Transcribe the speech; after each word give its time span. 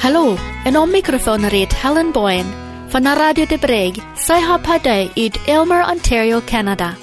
Hallo, 0.00 0.38
en 0.64 0.78
om 0.78 0.90
microfoon 0.90 1.44
reed 1.48 1.74
Helen 1.82 2.12
Boyen 2.12 2.46
van 2.88 3.02
de 3.02 3.14
Radio 3.14 3.46
de 3.46 3.58
Breg, 3.58 3.94
zij 4.14 4.40
haar 4.40 4.60
partij 4.60 5.10
uit 5.14 5.38
Elmer, 5.46 5.90
Ontario, 5.90 6.40
Canada. 6.44 6.94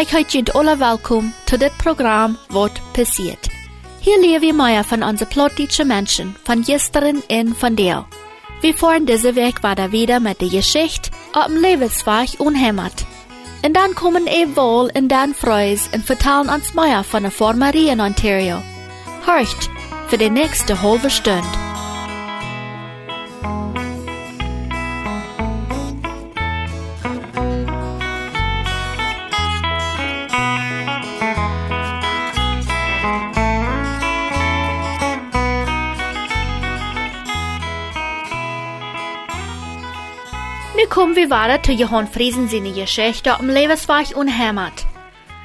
Ik 0.00 0.08
heet 0.08 0.32
jullie 0.32 0.52
alle 0.52 0.76
welkom 0.76 1.32
tot 1.44 1.58
dit 1.58 1.76
programma 1.76 2.36
Wat 2.48 2.80
passiert. 2.92 3.48
Hier 4.00 4.20
leer 4.20 4.40
wir 4.40 4.54
mehr 4.54 4.84
von 4.84 5.02
onze 5.02 5.26
plottische 5.26 5.84
Menschen, 5.84 6.36
von 6.42 6.64
gestern 6.64 7.22
en 7.26 7.54
von 7.56 7.74
der. 7.74 8.04
Wir 8.60 8.74
fahren 8.74 9.06
diese 9.06 9.34
Weg 9.34 9.62
weiter 9.62 9.90
wieder 9.90 10.20
mit 10.20 10.40
der 10.40 10.48
Geschichte 10.48 11.10
auf 11.32 11.46
dem 11.46 11.56
Lebensweg 11.56 12.28
unheimat. 12.38 13.06
Und 13.64 13.74
dann 13.74 13.94
kommen 13.94 14.24
wir 14.24 14.56
wohl 14.56 14.90
in 14.94 15.08
dan 15.08 15.34
Freus 15.34 15.88
und 15.94 16.04
vertellen 16.04 16.50
uns 16.50 16.74
mehr 16.74 17.02
von 17.02 17.22
der 17.22 17.32
Formerie 17.32 17.88
in 17.88 18.00
Ontario. 18.00 18.62
Horcht 19.26 19.70
für 20.08 20.18
die 20.18 20.30
nächste 20.30 20.82
halbe 20.82 21.08
Stunde. 21.08 21.69
Wir 40.92 41.30
weiter 41.30 41.62
zu 41.62 41.72
Johann 41.72 42.08
Friesen 42.08 42.48
seine 42.48 42.72
Geschichte 42.72 43.38
am 43.38 43.48
Lebensweg 43.48 44.16
unheimat. 44.16 44.72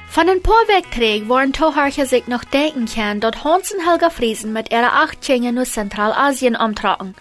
Von 0.08 0.28
ein 0.28 0.42
paar 0.42 0.66
Wegträgen 0.66 1.28
waren 1.28 1.52
Toharcher 1.52 2.04
sich 2.04 2.26
noch 2.26 2.42
denken 2.42 2.86
können, 2.86 3.20
dort 3.20 3.44
Hans 3.44 3.72
und 3.72 3.88
Helga 3.88 4.10
Friesen 4.10 4.52
mit 4.52 4.72
ihrer 4.72 4.92
acht 4.92 5.22
Kinder 5.22 5.52
nur 5.52 5.64
Zentralasien 5.64 6.56
umtragen. 6.56 7.14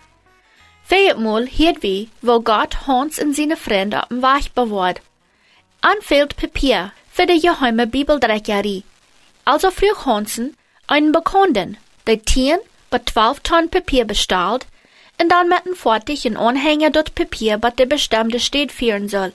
Viermal 0.84 1.46
hielt 1.46 1.84
wie, 1.84 2.10
wo 2.22 2.40
Gott 2.42 2.88
Hans 2.88 3.20
und 3.20 3.36
seine 3.36 3.56
Freunde 3.58 4.02
auf 4.02 4.10
dem 4.10 4.24
Weg 4.24 4.54
bewahrt. 4.56 5.02
Anfehlt 5.82 6.36
Papier 6.36 6.92
für 7.12 7.28
die 7.28 7.40
geheime 7.40 7.86
Bibeldreckerie. 7.86 8.84
Also 9.46 9.70
frug 9.70 10.06
Hansen 10.06 10.58
einen 10.88 11.12
Bekannten, 11.12 11.78
der 12.08 12.22
tien 12.24 12.58
bei 12.90 13.00
zwölf 13.06 13.40
Tonnen 13.42 13.70
Papier 13.70 14.06
bestellt 14.06 14.66
mit 15.18 15.34
einem 15.34 15.76
fertig 15.76 16.26
een 16.26 16.38
Anhänger 16.38 16.90
dort 16.90 17.16
Papier 17.16 17.58
bei 17.58 17.70
der 17.72 17.86
bestimmte 17.86 18.40
Stadt 18.40 18.72
führen 18.72 19.10
soll. 19.10 19.34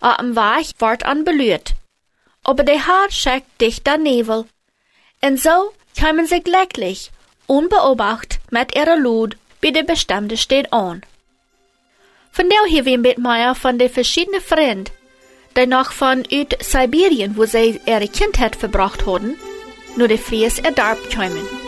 Auf 0.00 0.16
dem 0.16 0.34
Weg 0.34 0.72
ward 0.78 1.04
an 1.04 1.24
belüht. 1.24 1.74
Aber 2.44 2.64
der 2.64 2.86
Haar 2.86 3.10
schickt 3.10 3.60
dichter 3.60 3.98
Nebel. 3.98 4.46
Und 5.22 5.40
so 5.40 5.72
kamen 5.98 6.26
sie 6.26 6.40
glücklich, 6.40 7.10
unbeobachtet 7.46 8.40
mit 8.50 8.74
ihrer 8.74 8.96
Lud 8.96 9.36
bei 9.60 9.70
der 9.70 9.84
bestimmte 9.84 10.36
Stadt 10.36 10.72
an. 10.72 11.02
Von 12.32 12.48
der 12.48 12.64
hier 12.66 12.84
wir 12.84 12.98
mit 12.98 13.18
Meier 13.18 13.54
von 13.54 13.78
den 13.78 13.90
verschiedenen 13.90 14.40
Freunden, 14.40 14.90
die 15.56 15.66
noch 15.66 15.92
von 15.92 16.20
ut 16.32 16.56
Sibirien, 16.60 17.36
wo 17.36 17.44
sie 17.44 17.80
ihre 17.86 18.08
Kindheit 18.08 18.56
verbracht 18.56 19.06
hatten, 19.06 19.36
nur 19.96 20.08
die 20.08 20.16
Fries 20.18 20.58
erdarbt 20.58 21.10
kamen. 21.10 21.61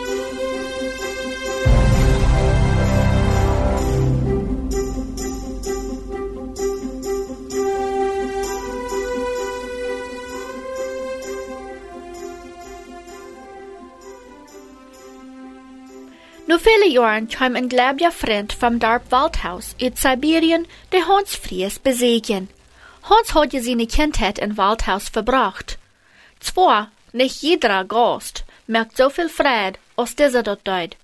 Nu 16.55 16.61
viele 16.61 16.87
Jahren 16.87 17.27
kam 17.27 17.57
ein 17.57 17.67
gläubiger 17.67 18.13
Freund 18.13 18.53
vom 18.53 18.79
Dorf 18.79 19.01
Waldhaus 19.09 19.75
in 19.77 19.93
Sibirien, 19.93 20.65
der 20.93 21.05
Hans 21.05 21.35
Fries 21.35 21.79
besiegen. 21.79 22.47
Hans 23.03 23.33
hat 23.33 23.51
ja 23.51 23.61
seine 23.61 23.87
Kindheit 23.87 24.39
in 24.39 24.55
Waldhaus 24.55 25.09
verbracht. 25.09 25.77
Zwar, 26.39 26.91
nicht 27.11 27.41
jeder 27.41 27.83
Gast 27.83 28.45
merkt 28.67 28.95
so 28.95 29.09
viel 29.09 29.27
Fried, 29.27 29.77
als 29.97 30.15
dieser 30.15 30.43
dort 30.43 30.65
deut. 30.65 30.95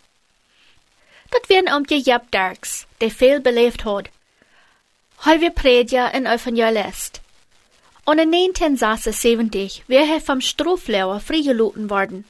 Dat 1.32 1.50
wären 1.50 1.76
um 1.76 1.86
die 1.86 1.98
Jeb 1.98 2.32
Dirks, 2.32 2.88
der 3.02 3.12
viel 3.12 3.42
belebt 3.42 3.84
hat. 3.84 4.10
Heu 5.26 5.42
wir 5.42 5.50
Prediger 5.50 6.14
in 6.14 6.28
Evangelist. 6.28 7.20
Und 8.06 8.20
in 8.20 8.34
1976 8.34 9.84
wäre 9.88 10.14
er 10.14 10.22
vom 10.22 10.40
Straflauer 10.40 11.20
freigelassen 11.20 11.90
worden. 11.90 12.24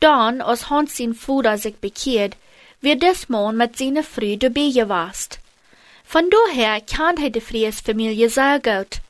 Dann, 0.00 0.40
als 0.40 0.70
Hans 0.70 0.96
sein 0.96 1.14
Bruder 1.14 1.58
sich 1.58 1.76
bekehrt, 1.76 2.36
wird 2.80 3.28
Mann 3.28 3.56
mit 3.56 3.76
seiner 3.76 4.02
Frau 4.02 4.36
dabei 4.36 4.70
gewast. 4.72 5.40
Von 6.04 6.30
daher 6.30 6.80
kennt 6.80 7.22
er 7.22 7.30
die 7.30 7.40
Fries 7.40 7.80
Familie 7.80 8.30
sehr 8.30 8.60
gut. 8.60 9.00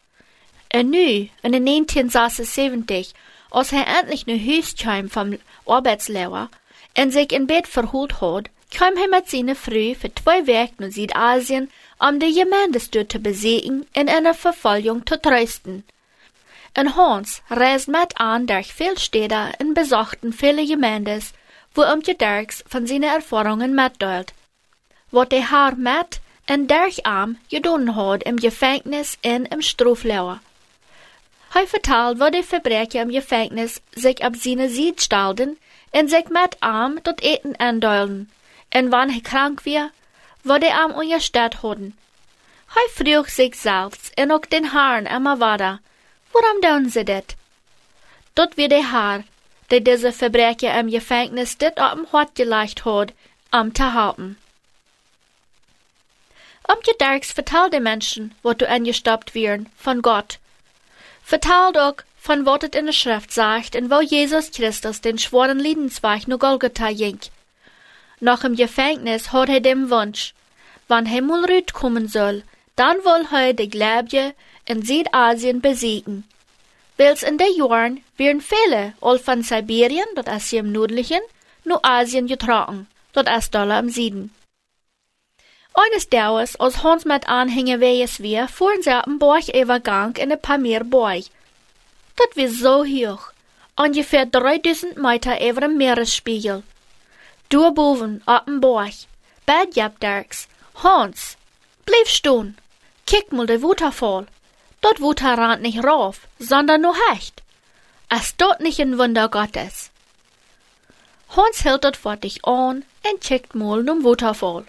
Und 0.72 0.90
nu, 0.90 1.28
in 1.42 1.52
den 1.52 1.68
1976, 1.68 3.14
als 3.50 3.72
er 3.72 3.86
endlich 4.00 4.26
nur 4.26 4.38
Haus 4.38 4.74
kam 4.76 5.08
vom 5.08 5.38
Arbeitslehrer 5.66 6.50
und 6.96 7.12
sich 7.12 7.32
in 7.32 7.46
Bett 7.46 7.66
verholt 7.66 8.20
hat, 8.20 8.50
kam 8.74 8.96
er 8.96 9.08
mit 9.08 9.28
seiner 9.28 9.54
Frau 9.54 9.94
für 9.98 10.14
zwei 10.14 10.46
Wochen 10.46 10.74
nach 10.78 10.90
Südasien, 10.90 11.70
um 11.98 12.20
die 12.20 12.34
Gemeinde 12.34 12.80
dort 12.90 13.12
zu 13.12 13.18
besiegen 13.18 13.86
und 13.96 14.10
einer 14.10 14.34
Verfolgung 14.34 15.06
zu 15.06 15.20
trösten. 15.20 15.84
En 16.74 16.96
Hans 16.96 17.42
reist 17.48 17.88
met 17.88 18.14
aan 18.14 18.46
durch 18.46 18.72
viel 18.72 18.98
Städte 18.98 19.52
und 19.58 19.74
besuchten 19.74 20.32
viele 20.32 20.66
Gemeindes, 20.66 21.32
wo 21.74 21.82
um 21.82 22.02
die 22.02 22.16
Dirks 22.16 22.64
von 22.66 22.86
seinen 22.86 23.04
Erfahrungen 23.04 23.74
mitteilt. 23.74 24.32
Wat 25.10 25.32
der 25.32 25.50
Herr 25.50 25.74
mit 25.76 26.20
en 26.46 26.66
durch 26.66 27.04
arm 27.04 27.36
gedaan 27.50 27.94
hat 27.94 28.22
im 28.22 28.36
Gefängnis 28.36 29.18
und 29.24 29.46
im 29.46 29.62
Straflauer. 29.62 30.40
Er 31.54 31.66
vertelt, 31.66 32.20
wo 32.20 32.30
die 32.30 32.42
Verbrecher 32.42 33.02
im 33.02 33.10
Gefängnis 33.10 33.80
sich 33.94 34.24
ab 34.24 34.34
seine 34.36 34.68
Sied 34.68 35.00
stellten 35.00 35.56
und 35.92 36.10
sich 36.10 36.28
mit 36.28 36.56
arm 36.60 37.00
dort 37.02 37.22
eten 37.22 37.56
andeuten, 37.56 38.30
und 38.74 38.92
wann 38.92 39.10
er 39.10 39.22
krank 39.22 39.64
war, 39.64 39.90
wo 40.44 40.58
die 40.58 40.70
arm 40.70 40.92
unterstellt 40.92 41.62
hatten. 41.62 41.96
Er 42.74 43.04
frug 43.04 43.28
sich 43.28 43.54
selbst 43.54 44.18
und 44.20 44.30
auch 44.30 44.46
den 44.46 44.72
Herrn 44.72 45.06
immer 45.06 45.40
weiter, 45.40 45.80
Warum 46.32 46.60
tun 46.62 46.90
sie 46.90 47.04
das? 47.04 47.24
Dort 48.34 48.56
wird 48.56 48.72
der 48.72 48.92
Herr, 48.92 49.24
der 49.70 49.80
diese 49.80 50.12
Verbrecher 50.12 50.78
im 50.78 50.90
Gefängnis 50.90 51.58
dit 51.58 51.78
auf 51.78 51.94
dem 51.94 52.10
Hort 52.12 52.34
gelegt 52.34 52.84
hat, 52.84 53.12
um 53.52 53.74
zu 53.74 53.92
halten. 53.94 54.36
Um 56.70 56.76
die 56.86 56.98
Dirks 56.98 57.32
vertell 57.32 57.70
den 57.70 57.82
Menschen, 57.82 58.34
wo 58.42 58.52
du 58.52 58.68
angestoppt 58.68 59.34
wirst, 59.34 59.66
von 59.76 60.02
Gott. 60.02 60.38
Vertell 61.24 61.76
auch, 61.76 61.96
von 62.20 62.44
was 62.44 62.62
es 62.62 62.78
in 62.78 62.86
der 62.86 62.92
Schrift 62.92 63.32
sagt 63.32 63.74
und 63.74 63.90
wo 63.90 64.00
Jesus 64.00 64.50
Christus 64.50 65.00
den 65.00 65.18
schworen 65.18 65.58
Liedensweg 65.58 66.28
nur 66.28 66.38
Golgatha 66.38 66.92
ging. 66.92 67.20
Nach 68.20 68.40
dem 68.40 68.54
Gefängnis 68.54 69.32
hat 69.32 69.48
er 69.48 69.60
den 69.60 69.90
Wunsch, 69.90 70.34
wann 70.88 71.06
Himmelrüt 71.06 71.72
kommen 71.72 72.06
soll, 72.08 72.42
dann 72.76 72.98
will 72.98 73.26
er 73.32 73.54
die 73.54 73.70
Gläubige 73.70 74.34
in 74.68 74.82
Südasien 74.82 75.60
besiegen. 75.60 76.24
Wils 76.96 77.22
in 77.22 77.38
den 77.38 77.54
Jahren 77.56 78.02
werden 78.16 78.40
viele 78.40 78.92
all 79.00 79.18
von 79.18 79.42
Sibirien, 79.42 80.06
dort 80.14 80.28
sie 80.40 80.56
im 80.58 80.72
nördlichen, 80.72 81.20
nur 81.64 81.84
Asien 81.84 82.26
getragen, 82.26 82.86
dort 83.12 83.28
ist 83.28 83.54
Dollar 83.54 83.78
im 83.78 83.88
Süden. 83.88 84.34
Eines 85.74 86.08
Dauers, 86.08 86.56
als 86.56 86.82
Hans 86.82 87.04
mit 87.04 87.28
Anhänger 87.28 87.78
wees 87.78 88.20
wir, 88.20 88.48
fuhren 88.48 88.82
sie 88.82 89.00
dem 89.06 89.20
Borgübergang 89.20 90.16
in 90.16 90.32
ein 90.32 90.42
Pamir 90.42 90.82
Borg. 90.82 91.24
Dort 92.16 92.36
war 92.36 92.48
so 92.48 92.84
hoch, 92.84 93.30
ungefähr 93.76 94.26
3000 94.26 94.98
Meter 94.98 95.40
über 95.48 95.60
dem 95.60 95.76
Meeresspiegel. 95.76 96.64
Du 97.48 97.72
boven, 97.72 98.22
auf 98.26 98.44
dem 98.46 98.60
Borg, 98.60 98.94
bad 99.46 99.76
Jabdarks, 99.76 100.48
Hans, 100.82 101.36
bleib 101.86 102.08
stehen, 102.08 102.56
kick 103.06 103.32
mal 103.32 103.46
der 103.46 103.62
Waterfall. 103.62 104.26
Dort 104.80 105.00
Wutter 105.00 105.36
rand 105.36 105.62
nicht 105.62 105.82
rauf, 105.84 106.20
sondern 106.38 106.82
nur 106.82 106.94
hecht. 107.10 107.42
Es 108.08 108.36
dort 108.36 108.60
nicht 108.60 108.80
ein 108.80 108.98
Wunder 108.98 109.28
Gottes. 109.28 109.90
Hans 111.36 111.64
hält 111.64 111.84
dort 111.84 111.96
fertig 111.96 112.44
an 112.44 112.84
und 113.10 113.20
checkt 113.20 113.54
mal 113.54 113.82
num 113.82 114.04
Waterfall. 114.04 114.64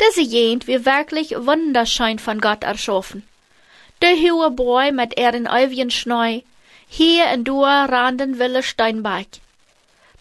Diese 0.00 0.22
Jent 0.22 0.66
wie 0.66 0.84
wirklich 0.84 1.36
wunderschein 1.36 2.18
von 2.18 2.40
Gott 2.40 2.64
erschaffen. 2.64 3.22
Der 4.00 4.14
hohe 4.14 4.50
Boy 4.50 4.92
mit 4.92 5.18
ihren 5.18 5.46
Eivien 5.46 5.90
Schneu, 5.90 6.40
hier 6.88 7.26
und 7.34 7.46
da 7.46 7.84
randen 7.84 8.38
wille 8.38 8.62
Steinberg. 8.62 9.26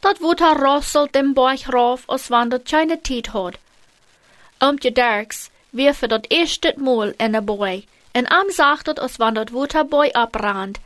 Dort 0.01 0.21
Wutter 0.21 0.51
rasselt 0.51 1.15
dem 1.15 1.33
Berg 1.33 1.73
rauf, 1.73 2.03
als 2.07 2.29
wann 2.29 2.49
dort 2.49 2.69
keine 2.69 3.01
Tiet 3.01 3.33
hat. 3.33 3.57
Um 4.59 4.79
die 4.79 4.93
Dirks, 4.93 5.49
wir 5.71 5.93
für 5.93 6.07
dort 6.07 6.31
erste 6.31 6.79
Mal 6.79 7.15
in 7.17 7.33
der 7.33 7.41
Boy, 7.41 7.83
en 8.17 8.27
am 8.27 8.51
sagt 8.51 8.85
het, 8.85 8.99
als 8.99 9.15
wann 9.15 9.33
dat 9.33 9.49
Waterboy 9.49 10.09
abrand. 10.11 10.77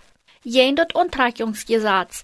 Jen 0.42 0.76
dat 0.76 0.94
Untreckungsgesetz. 0.94 2.24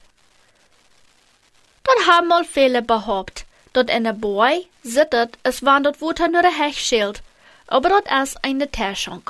Dat 1.82 2.00
haben 2.06 2.28
mal 2.28 2.46
viele 2.46 2.82
behaupt, 2.82 3.46
Dort 3.72 3.90
in 3.90 4.04
der 4.04 4.14
Boy 4.14 4.68
sittet, 4.84 5.38
es 5.44 5.64
wandert 5.64 6.02
Wutter 6.02 6.28
nur 6.28 6.42
der 6.42 6.58
Hechschild, 6.58 7.22
aber 7.68 7.90
dort 7.90 8.08
ist 8.24 8.44
eine 8.44 8.72
Täschung. 8.72 9.30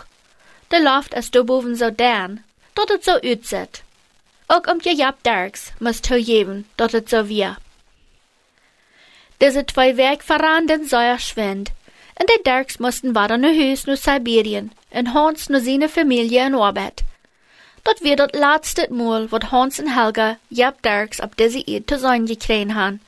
Der 0.72 0.80
Loft 0.80 1.14
ist 1.14 1.36
da 1.36 1.44
boven 1.44 1.76
so 1.76 1.90
dern, 1.92 2.44
dort 2.76 2.92
es 2.92 3.06
so. 3.06 3.20
Ook 4.50 4.68
om 4.68 4.80
je 4.82 4.96
Jap 4.96 5.22
Derks 5.24 5.74
muss 5.80 6.02
toegeven 6.02 6.66
dat 6.78 6.92
het 6.92 7.10
so 7.10 7.28
wie. 7.28 7.56
Diese 9.42 9.66
zwei 9.66 9.98
Werk 9.98 10.24
verranden 10.24 10.88
sehr 10.88 11.20
schwind, 11.20 11.72
und 12.20 12.30
die 12.30 12.44
Derks 12.44 12.80
mussten 12.80 13.14
weiter 13.14 13.38
nach 13.38 13.50
Hus 13.50 13.86
nach 13.86 13.98
Sibirien, 13.98 14.72
und 14.92 15.14
Hans 15.14 15.50
nach 15.50 15.62
seiner 15.62 15.90
Familie 15.90 16.46
in 16.46 16.56
Arbeit. 16.56 17.04
Dort 17.84 18.04
wird 18.04 18.20
das 18.20 18.32
letzte 18.34 18.94
Mal, 18.94 19.32
wat 19.32 19.52
Hans 19.52 19.80
und 19.80 19.96
Helga 19.96 20.38
Jap 20.50 20.82
Derks 20.82 21.20
ab 21.20 21.38
diese 21.38 21.64
Eid 21.68 21.90
zu 21.90 21.98
sein 21.98 22.26
gekriegt 22.26 22.74
haben. 22.74 23.00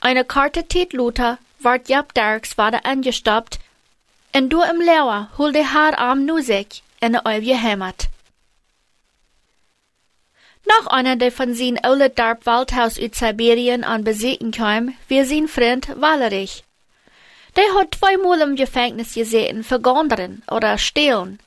Eine 0.00 0.24
Karte 0.24 0.64
Tit 0.64 0.92
Luther 0.92 1.38
ward 1.60 1.88
Jap 1.88 2.12
Derks 2.14 2.58
weiter 2.58 2.84
angestoppt, 2.84 3.58
und 4.34 4.50
du 4.50 4.62
im 4.62 4.80
Leeuwer 4.80 5.30
hol 5.38 5.52
die 5.52 5.66
Haar 5.66 5.98
am 5.98 6.24
nu 6.24 6.40
sich 6.40 6.82
in 7.00 7.12
der 7.12 7.26
eeuwige 7.26 7.60
Heimat. 7.60 8.08
Noch 10.66 10.86
einer, 10.86 11.16
der 11.16 11.32
von 11.32 11.54
sin 11.54 11.78
Ole 11.84 12.08
Darp 12.08 12.46
Waldhaus 12.46 12.98
uit 12.98 13.14
Sibirien 13.14 13.84
an 13.84 14.04
besiegen 14.04 14.52
kam, 14.52 14.94
wie 15.08 15.24
sein 15.24 15.48
Freund 15.48 15.88
Valerich. 16.00 16.64
Der 17.56 17.74
hat 17.74 17.94
zweimal 17.94 18.40
im 18.40 18.56
Gefängnis 18.56 19.14
gesehen 19.14 19.62
für 19.62 19.80
Gondern 19.80 20.42
oder 20.50 20.78
Stehlen. 20.78 21.38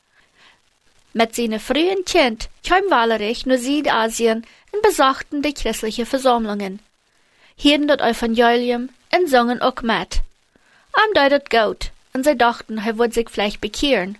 Mit 1.13 1.35
seinen 1.35 1.59
frühen 1.59 2.05
Kind 2.05 2.49
kam 2.67 2.83
Valerich 2.89 3.45
nach 3.45 3.57
Südasien 3.57 4.45
und 4.71 4.81
besuchten 4.81 5.41
die 5.41 5.53
christliche 5.53 6.05
Versammlungen. 6.05 6.79
Hielten 7.55 7.87
das 7.87 8.01
Evangelium 8.01 8.89
und 9.15 9.29
sangen 9.29 9.61
auch 9.61 9.81
mit. 9.81 10.21
Am 10.93 11.13
deutet 11.13 11.49
gut, 11.49 11.91
und 12.13 12.25
sie 12.25 12.37
dachten, 12.37 12.77
er 12.77 12.97
würde 12.97 13.13
sich 13.13 13.29
vielleicht 13.29 13.61
bekehren. 13.61 14.17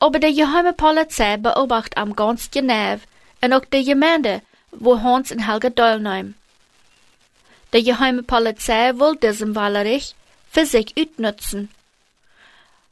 Aber 0.00 0.18
die 0.18 0.34
geheime 0.34 0.72
Polizei 0.72 1.36
beobachtet 1.36 1.96
am 1.96 2.16
ganz 2.16 2.50
genau, 2.50 2.98
en 3.40 3.52
ook 3.52 3.70
de 3.70 3.82
Gemeinde, 3.82 4.42
wo 4.70 5.00
Hans 5.02 5.30
en 5.30 5.46
Helga 5.46 5.70
deelnemen. 5.70 6.34
De 7.72 7.82
geheime 7.82 8.22
Polizei 8.22 8.92
will 8.98 9.16
diesem 9.16 9.54
Valerich 9.54 10.14
für 10.56 10.64
sich 10.64 10.96
utnutzen. 10.96 11.68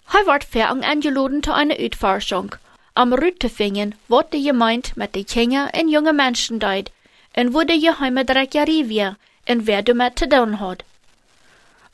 Hij 0.04 0.24
wordt 0.24 0.44
verang 0.44 0.82
eingeladen 0.82 1.42
zu 1.42 1.52
einer 1.52 1.78
Utforschung, 1.80 2.56
am 2.94 3.14
Rütefingen, 3.14 3.94
wat 4.06 4.32
de 4.32 4.42
Gemeinde 4.42 4.88
mit 4.96 5.14
de 5.14 5.24
Kinder 5.24 5.70
en 5.72 5.88
junge 5.88 6.12
Menschen 6.12 6.58
deed, 6.58 6.90
en 7.32 7.52
wo 7.52 7.64
de 7.64 7.80
geheime 7.80 8.24
Dreckerie 8.24 8.88
wir, 8.88 9.16
en 9.44 9.66
wer 9.66 9.82
damit 9.82 10.18
zu 10.18 10.28
tun 10.28 10.60
hat. 10.60 10.84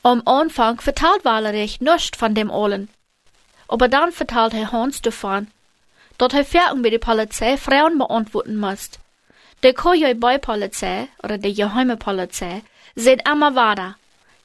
Am 0.01 0.21
Anfang 0.25 0.81
vertelt 0.81 1.23
Valerich 1.23 1.79
nichts 1.79 2.17
von 2.17 2.33
dem 2.33 2.51
allen. 2.51 2.89
Aber 3.67 3.87
dann 3.87 4.11
vertelt 4.11 4.53
er 4.53 4.71
Hans 4.71 5.01
davon, 5.01 5.47
dat 6.17 6.31
hij 6.31 6.45
vragen 6.45 6.81
bij 6.81 6.89
de 6.89 6.99
politie 6.99 7.57
vragen 7.57 7.97
beantwoorden 7.97 8.59
moest. 8.59 8.99
De 9.59 9.73
koje 9.73 10.15
bij 10.15 10.39
politie, 10.39 11.09
oder 11.23 11.39
de 11.39 11.53
geheime 11.53 11.97
politie, 11.97 12.63
sind 12.95 13.27
immer 13.27 13.53
weiter. 13.53 13.99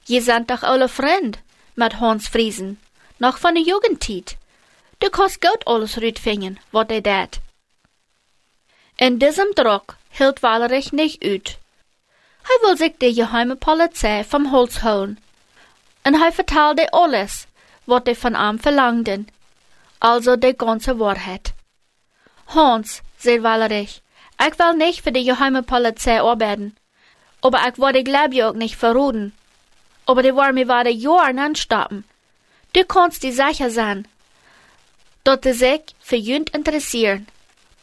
Je 0.09 0.21
sind 0.21 0.49
doch 0.49 0.63
alle 0.63 0.87
Freund 0.87 1.39
mit 1.75 1.99
Hans 1.99 2.29
Friesen, 2.29 2.79
noch 3.19 3.37
von 3.37 3.55
der 3.55 3.63
Jugendtit. 3.63 4.37
Du 4.99 5.09
kannst 5.09 5.41
gut 5.41 5.67
alles 5.67 5.97
rütfingen, 5.97 6.59
wat 6.71 6.91
er 6.91 7.01
dat. 7.01 7.41
In 8.97 9.19
diesem 9.19 9.53
Druck 9.53 9.97
hielt 10.09 10.41
Valerich 10.41 10.93
nicht 10.93 11.25
ut. 11.25 11.57
Hij 12.47 12.57
will 12.63 12.77
sich 12.77 12.93
die 12.99 13.13
geheime 13.13 13.57
Polizei 13.57 14.23
vom 14.23 14.51
Holz 14.51 14.81
holen. 14.81 15.17
Und 16.05 16.21
hij 16.21 16.31
vertelde 16.31 16.93
alles, 16.93 17.47
wat 17.85 18.07
er 18.07 18.15
von 18.15 18.33
ihm 18.33 18.59
verlangten, 18.59 19.27
also 19.99 20.37
die 20.37 20.53
ganze 20.53 20.97
Wahrheit. 20.99 21.53
Hans, 22.47 23.01
zei 23.17 23.43
Valerich, 23.43 24.01
ich 24.39 24.57
will 24.57 24.77
nicht 24.77 25.01
für 25.03 25.11
die 25.11 25.25
geheime 25.25 25.63
Polizei 25.63 26.21
arbeiten. 26.21 26.77
Aber 27.41 27.59
ich 27.67 28.07
ich 28.07 28.43
auch 28.43 28.53
nicht 28.53 28.77
verroden. 28.77 29.33
Aber 30.07 30.23
die 30.23 30.33
wollen 30.33 30.55
mir 30.55 30.67
weiter 30.67 30.89
Jahren 30.89 31.37
anstoppen. 31.37 32.03
Du 32.73 32.83
kannst 32.85 33.21
die 33.23 33.31
sicher 33.31 33.69
sein, 33.69 34.07
dass 35.23 35.41
die 35.41 35.53
sich 35.53 35.81
für 35.99 36.15
jünd 36.15 36.49
interessieren. 36.51 37.27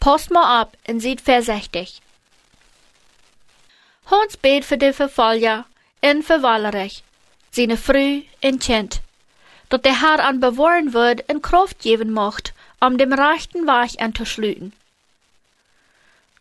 Passt 0.00 0.31
mal 0.31 0.61
ab 0.61 0.76
und 0.88 1.00
seid 1.00 1.21
vorsichtig. 1.21 2.00
Hans 4.06 4.37
bet 4.37 4.65
für 4.65 4.79
die 4.79 4.93
Verfolger 4.93 5.65
und 6.03 6.25
für 6.25 6.43
Valerich, 6.43 7.03
seine 7.50 7.76
Früh 7.76 8.23
und 8.43 8.62
Kind, 8.62 9.00
dass 9.69 9.82
der 9.82 10.00
Herr 10.03 10.25
an 10.25 10.41
bewahren 10.41 10.93
wird 10.93 11.31
und 11.31 11.43
Kraft 11.43 11.79
geben 11.79 12.11
macht, 12.11 12.53
um 12.81 12.99
dem 12.99 13.12
rechten 13.12 13.67
Weg 13.67 14.00
anzuschluten. 14.00 14.73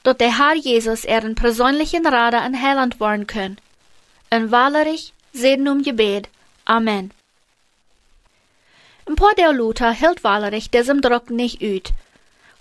Dort 0.03 0.19
der 0.19 0.38
Herr 0.38 0.56
Jesus 0.56 1.06
ihren 1.06 1.36
persönlichen 1.36 2.06
Rader 2.06 2.41
an 2.41 2.62
Heiland 2.62 3.00
worden 3.00 3.25
können. 3.27 3.57
Und 4.29 4.51
Valerich 4.51 5.12
sehen 5.33 5.68
um 5.68 5.81
Gebet. 5.81 6.30
Amen. 6.65 7.12
Ein 9.06 9.15
paar 9.15 9.33
der 9.35 9.51
Luther 9.51 9.91
hielt 9.91 10.24
Valerich 10.24 10.69
diesem 10.69 11.01
Druck 11.01 11.30
nicht 11.30 11.62
ut. 11.62 11.91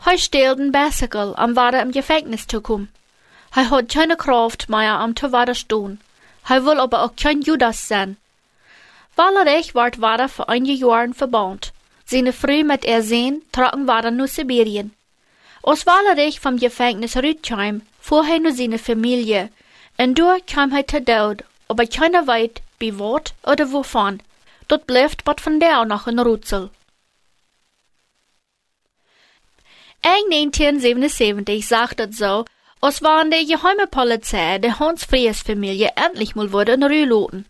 Er 0.05 0.19
stellten 0.19 0.73
Bicycle, 0.73 1.35
um 1.39 1.55
weiter 1.55 1.81
im 1.83 1.93
Gefängnis 1.93 2.47
zu 2.49 2.61
kommen. 2.61 2.89
Er 3.55 3.71
hat 3.71 3.91
keine 3.91 4.17
Kraft 4.17 4.69
mehr, 4.69 5.01
um 5.05 5.15
zu 5.15 5.33
widerstehen. 5.33 6.01
Er 6.49 6.65
will 6.65 6.81
aber 6.81 7.05
auch 7.05 7.15
kein 7.15 7.43
Judas 7.43 7.87
sein. 7.87 8.17
Valerich 9.15 9.75
ward 9.75 10.01
weiter 10.01 10.29
für 10.29 10.49
einige 10.49 10.73
Jahre 10.73 11.15
verbannt. 11.15 11.73
Seine 12.05 12.33
Früh 12.33 12.65
mit 12.65 12.85
er 12.85 13.03
sehen, 13.03 13.43
trocken 13.53 13.87
waren 13.87 14.17
nur 14.17 14.27
Sibirien. 14.27 14.93
Aus 15.63 15.87
Valerich 15.87 16.41
vom 16.41 16.57
Gefängnis 16.57 17.17
Rüttheim 17.17 17.83
fuhr 18.01 18.27
er 18.27 18.41
nur 18.41 18.53
seine 18.53 18.79
Familie, 18.79 19.51
und 19.99 20.19
dort 20.19 20.47
kam 20.49 20.73
er 20.73 20.87
zu 20.89 21.05
Tod, 21.05 21.45
aber 21.73 21.87
keiner 21.87 22.27
weit, 22.27 22.61
wie 22.79 22.99
wort 22.99 23.33
oder 23.45 23.73
wovon. 23.73 24.21
Dort 24.69 24.87
bleibt 24.87 25.25
bot 25.25 25.41
von 25.41 25.59
der 25.59 25.87
noch 25.87 26.07
in 26.07 26.19
Rutzel. 26.19 26.69
Eng 30.03 30.27
1977 30.31 31.67
sagt 31.67 32.01
es 32.01 32.19
so, 32.19 32.45
als 32.83 33.01
waren 33.01 33.31
der 33.31 33.47
geheime 33.47 33.87
Polizei 33.87 34.59
der 34.59 34.79
Hans 34.81 35.05
Fries 35.05 35.41
Familie 35.41 35.93
endlich 35.97 36.35
mal 36.35 36.53
wurde 36.53 36.73
in 36.73 36.83
Rühloten. 36.83 37.47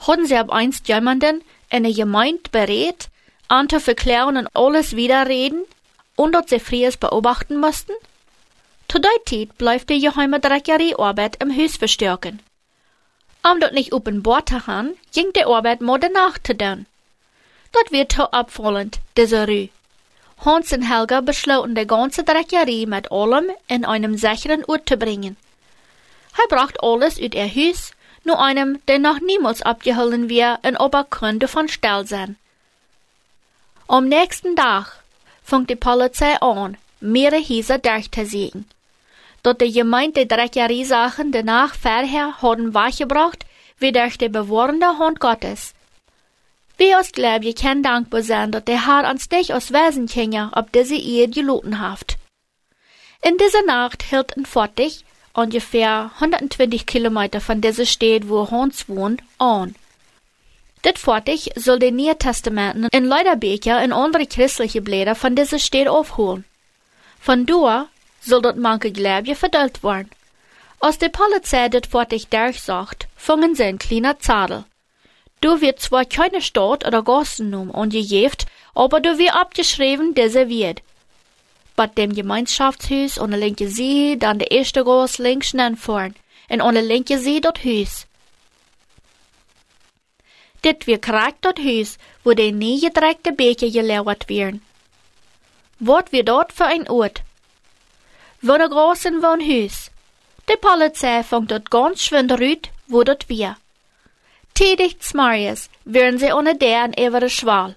Hatten 0.00 0.26
sie 0.26 0.36
ab 0.36 0.50
einst 0.50 0.88
jemanden 0.88 1.44
in 1.70 1.84
der 1.84 1.92
Gemeinde 1.92 2.50
berät, 2.50 3.10
an 3.46 3.68
zu 3.68 3.78
verklären 3.78 4.38
und 4.38 4.48
alles 4.56 4.96
widerreden, 4.96 5.62
und 6.16 6.34
dort 6.34 6.48
sie 6.48 6.58
Fries 6.58 6.96
beobachten 6.96 7.60
mussten? 7.60 7.92
Zu 8.88 8.98
der 8.98 9.24
Zeit 9.24 9.56
bleibt 9.56 9.88
die 9.88 10.00
geheime 10.00 10.40
Dreckeriearbeit 10.40 11.40
im 11.40 11.56
Haus 11.56 11.76
verstärken. 11.76 12.40
Um 13.44 13.60
dort 13.60 13.74
nicht 13.74 13.92
open 13.92 14.22
Bord 14.22 14.48
zu 14.48 14.66
haben, 14.66 14.94
ging 15.12 15.32
die 15.32 15.44
Arbeit 15.44 15.80
mal 15.80 15.98
danach 15.98 16.38
zu 16.42 16.56
tun. 16.56 16.86
Dort 17.72 17.90
wird 17.90 18.12
zu 18.12 18.32
abfallend, 18.32 19.00
diese 19.16 19.46
Rue. 19.46 19.70
Hans 20.44 20.72
und 20.72 20.82
Helga 20.82 21.20
beschlossen, 21.20 21.74
die 21.74 21.86
ganze 21.86 22.24
Dreckerie 22.24 22.86
mit 22.86 23.10
allem 23.10 23.50
in 23.68 23.84
einem 23.84 24.16
sicheren 24.16 24.64
Ort 24.64 24.88
zu 24.88 24.96
bringen. 24.96 25.36
Er 26.36 26.48
bracht 26.48 26.82
alles 26.82 27.20
uit 27.20 27.34
ihr 27.34 27.48
Haus, 27.48 27.92
nur 28.24 28.40
einem, 28.40 28.80
der 28.86 28.98
noch 28.98 29.20
niemals 29.20 29.62
abgeholt 29.62 30.28
wird 30.28 30.64
und 30.64 30.76
aber 30.76 31.04
könnte 31.04 31.48
von 31.48 31.68
Stell 31.68 32.06
sein. 32.06 32.36
Am 33.88 34.08
nächsten 34.08 34.56
Tag 34.56 35.02
fängt 35.42 35.70
die 35.70 35.76
Polizei 35.76 36.40
an, 36.40 36.76
mehrere 37.00 37.42
Häuser 37.42 37.78
durchzusägen. 37.78 38.66
Dort 39.42 39.60
die 39.60 39.72
Gemeinde 39.72 40.26
Dreckeriesachen 40.26 41.32
danach 41.32 41.74
vorher 41.74 42.40
haben 42.42 42.74
wachgebracht, 42.74 43.44
wie 43.78 43.92
durch 43.92 44.16
die 44.16 44.28
bewahrende 44.28 44.98
Hand 44.98 45.18
Gottes. 45.18 45.74
Wir 46.76 46.96
als 46.96 47.12
Gläubige 47.12 47.54
können 47.54 47.82
dankbar 47.82 48.22
sein, 48.22 48.52
dass 48.52 48.64
der 48.64 48.86
Herr 48.86 49.10
uns 49.10 49.28
nicht 49.30 49.52
aus 49.52 49.72
Wesen 49.72 50.06
kinge, 50.06 50.50
ob 50.54 50.72
diese 50.72 50.94
Ehe 50.94 51.28
geloten 51.28 51.80
haft. 51.80 52.16
In 53.22 53.36
dieser 53.36 53.62
Nacht 53.62 54.02
hielt 54.02 54.36
ein 54.36 54.46
Fortig, 54.46 55.04
ungefähr 55.32 56.10
120 56.20 56.86
Kilometer 56.86 57.40
von 57.40 57.60
dieser 57.60 57.86
Stadt, 57.86 58.28
wo 58.28 58.50
Hans 58.50 58.88
wohnt, 58.88 59.22
an. 59.38 59.74
Dit 60.84 60.98
Fortig 60.98 61.50
soll 61.54 61.78
die 61.78 61.92
Neue 61.92 62.18
Testamenten 62.18 62.88
in 62.90 63.04
Leuterbeker 63.04 63.82
und 63.82 63.92
andere 63.92 64.26
christliche 64.26 64.82
Blätter 64.82 65.14
von 65.14 65.36
dieser 65.36 65.60
Stadt 65.60 65.86
aufholen. 65.86 66.44
Von 67.20 67.46
dort 67.46 67.88
soll 68.24 68.42
dort 68.42 68.56
manche 68.56 68.92
Gläubige 68.92 69.34
verdult 69.34 69.82
werden. 69.82 70.10
Als 70.80 70.98
die 70.98 71.08
Polizei 71.08 71.68
dit 71.68 71.86
Fortig 71.86 72.28
durchsagt, 72.28 73.06
fangen 73.16 73.54
sie 73.54 73.64
ein 73.64 73.78
kleiner 73.78 74.18
Zadel. 74.18 74.64
Du 75.40 75.60
wird 75.60 75.80
zwar 75.80 76.04
keine 76.04 76.40
Stadt 76.40 76.86
oder 76.86 77.02
Gassennummer 77.02 77.74
angegeben, 77.74 78.36
aber 78.74 79.00
du 79.00 79.18
wird 79.18 79.34
abgeschrieben, 79.34 80.14
dieser 80.14 80.48
wird. 80.48 80.82
Bei 81.74 81.86
dem 81.86 82.14
Gemeinschaftshaus 82.14 83.18
an 83.18 83.30
der 83.30 83.40
linken 83.40 83.68
Seite, 83.68 84.18
dann 84.18 84.38
der 84.38 84.50
erste 84.50 84.84
Gas 84.84 85.18
links 85.18 85.52
vorn, 85.76 86.14
und 86.48 86.60
an 86.60 86.74
der 86.74 86.84
linken 86.84 87.20
Seite 87.20 87.40
dort 87.42 87.64
Haus. 87.64 88.06
Dit 90.64 90.86
wir 90.86 90.98
krijgt 90.98 91.44
dat 91.44 91.58
huis, 91.58 91.98
wo 92.22 92.34
de 92.34 92.52
nie 92.52 92.80
gedreckte 92.80 93.32
Beker 93.32 93.70
gelauert 93.70 94.28
werden. 94.28 94.62
Wat 95.80 96.12
wir 96.12 96.24
dort 96.24 96.52
für 96.52 96.66
ein 96.66 96.88
Ort? 96.88 97.22
Wo 98.44 98.56
ne 98.56 98.68
großen 98.68 99.22
Wohnhuis. 99.22 99.92
Die 100.48 100.56
Polizei 100.56 101.22
fängt 101.22 101.52
dort 101.52 101.70
ganz 101.70 102.02
schwind 102.02 102.32
rüt, 102.32 102.70
wo 102.88 103.04
dort 103.04 103.28
wir. 103.28 103.56
Tätig 104.54 104.96
Marius 105.14 105.70
wären 105.84 106.18
sie 106.18 106.32
ohne 106.32 106.56
der 106.56 106.82
an 106.82 106.92
ihre 106.92 107.30
Schwal. 107.30 107.76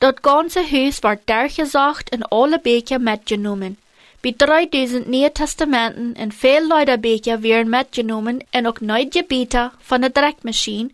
Dat 0.00 0.22
ganze 0.22 0.60
Haus 0.60 1.02
war 1.02 1.16
durchgesucht 1.16 2.14
und 2.14 2.30
alle 2.30 2.58
Becher 2.58 2.98
mitgenommen. 2.98 3.78
Bei 4.22 4.32
3000 4.32 5.08
Neue 5.08 5.32
Testamenten 5.32 6.14
und 6.22 6.34
viel 6.34 6.62
Leute 6.68 6.98
Becher 6.98 7.42
werden 7.42 7.70
mitgenommen 7.70 8.44
und 8.52 8.66
auch 8.66 8.80
neue 8.82 9.06
Gebiete 9.06 9.70
von 9.80 10.02
der 10.02 10.10
Dreckmaschine, 10.10 10.90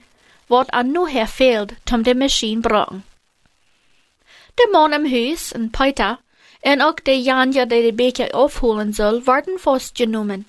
wat 0.47 0.73
an 0.73 0.93
nu 0.93 1.09
her 1.09 1.27
fehlt, 1.27 1.75
um 1.93 2.05
die 2.05 2.15
Maschine 2.15 2.61
brauchen. 2.61 3.03
Der 4.59 4.71
Mann 4.71 4.93
im 4.93 5.11
Haus, 5.11 5.53
und 5.53 5.73
Peter, 5.73 6.21
und 6.63 6.83
auch 6.83 6.95
der 6.95 7.19
Janja, 7.19 7.65
der 7.67 7.83
die 7.83 7.93
Becher 7.93 8.35
aufholen 8.35 8.93
soll, 8.93 9.27
werden 9.27 9.59
festgenommen. 9.59 10.47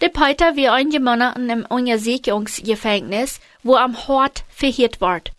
Der 0.00 0.08
Peter 0.08 0.56
wie 0.56 0.68
eingemonnen 0.68 1.50
im 1.50 1.66
Untersuchungsgefängnis, 1.66 3.40
wo 3.62 3.76
am 3.76 4.08
Hort 4.08 4.44
verhört 4.48 5.00
ward. 5.00 5.32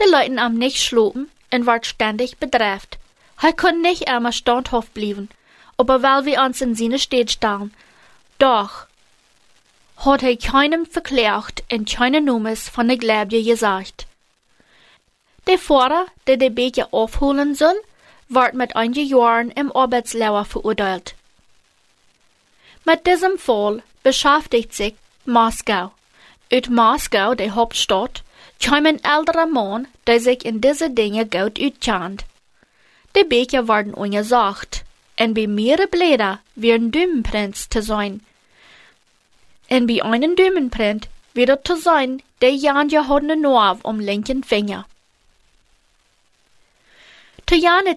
Die 0.00 0.10
Leute 0.10 0.40
am 0.40 0.54
nicht 0.54 0.82
schlupen 0.82 1.30
und 1.52 1.66
ward 1.66 1.86
ständig 1.86 2.38
bedrängt. 2.38 2.98
Er 3.40 3.52
konnte 3.52 3.80
nicht 3.80 4.08
einmal 4.08 4.32
standhaft 4.32 4.94
bleiben, 4.94 5.28
aber 5.76 6.02
weil 6.02 6.26
wir 6.26 6.42
uns 6.42 6.60
in 6.60 6.74
seine 6.74 6.98
Stadt 6.98 7.30
stellen. 7.30 7.74
Doch 8.38 8.86
hat 9.96 10.22
er 10.22 10.36
keinem 10.36 10.86
verklärt 10.86 11.64
und 11.70 11.90
keine 11.90 12.20
Nummers 12.20 12.68
von 12.68 12.88
der 12.88 12.98
Glaube 12.98 13.42
gesagt. 13.42 14.06
Der 15.46 15.58
Fahrer, 15.58 16.06
der 16.26 16.36
die 16.36 16.50
Becher 16.50 16.88
aufholen 16.92 17.54
soll, 17.54 17.74
ward 18.34 18.54
mit 18.54 18.76
einigen 18.76 19.06
Jahren 19.06 19.50
im 19.50 19.70
Arbeitslauer 19.72 20.44
verurteilt. 20.44 21.14
Mit 22.84 23.06
diesem 23.06 23.38
Fall 23.38 23.82
beschäftigt 24.02 24.74
sich 24.74 24.94
Moskau. 25.24 25.92
Uit 26.52 26.68
Moskau, 26.68 27.34
der 27.34 27.54
Hauptstadt, 27.54 28.22
kam 28.60 28.86
ein 28.86 29.02
älterer 29.02 29.46
Mann, 29.46 29.88
der 30.06 30.20
sich 30.20 30.44
in 30.44 30.60
diese 30.60 30.90
Dinge 30.90 31.26
gut 31.26 31.60
uitkennt. 31.60 32.24
Die 33.16 33.24
Becher 33.24 33.68
werden 33.68 33.94
untersucht, 33.94 34.84
und 35.18 35.34
bei 35.34 35.46
mehreren 35.46 35.90
Blätter 35.90 36.40
werden 36.54 36.90
Dümmenprints 36.90 37.68
zu 37.68 37.82
sein. 37.82 38.20
Und 39.68 39.86
bei 39.86 40.02
einem 40.02 40.36
Dümmenprint 40.36 41.08
wird 41.34 41.66
zu 41.66 41.76
sein, 41.76 42.22
der 42.40 42.50
Janja 42.54 43.08
hat 43.08 43.22
eine 43.22 43.36
Nerv 43.36 43.78
um 43.84 44.00
linken 44.00 44.42
Finger. 44.42 44.86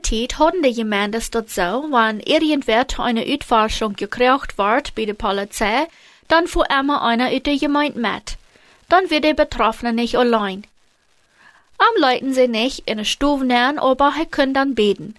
Zeit 0.02 0.38
hatten 0.38 0.64
die 0.64 0.74
Gemeindes 0.74 1.32
dort 1.32 1.50
so, 1.50 1.62
wenn 1.62 2.20
irgendwer 2.20 2.90
zu 2.90 3.02
einer 3.02 3.26
Utforschung 3.26 3.94
gekriegt 3.96 4.58
wird 4.58 4.94
bei 4.96 5.06
der 5.06 5.14
Polizei, 5.14 5.88
dann 6.28 6.48
fuhr 6.48 6.70
immer 6.70 7.02
einer 7.02 7.32
aus 7.32 7.44
der 7.44 7.58
Gemeinde 7.58 7.98
mit. 7.98 8.36
Dann 8.90 9.10
wird 9.10 9.24
der 9.24 9.34
Betroffene 9.34 9.94
nicht 9.94 10.18
allein. 10.18 10.66
Am 11.78 12.02
leiten 12.02 12.34
sie 12.34 12.50
nicht 12.50 12.84
in 12.86 12.98
der 12.98 13.06
Stube 13.06 13.46
nähern, 13.46 13.80
aber 13.80 14.14
er 14.20 14.26
können 14.26 14.54
dann 14.54 14.76
beten. 14.76 15.16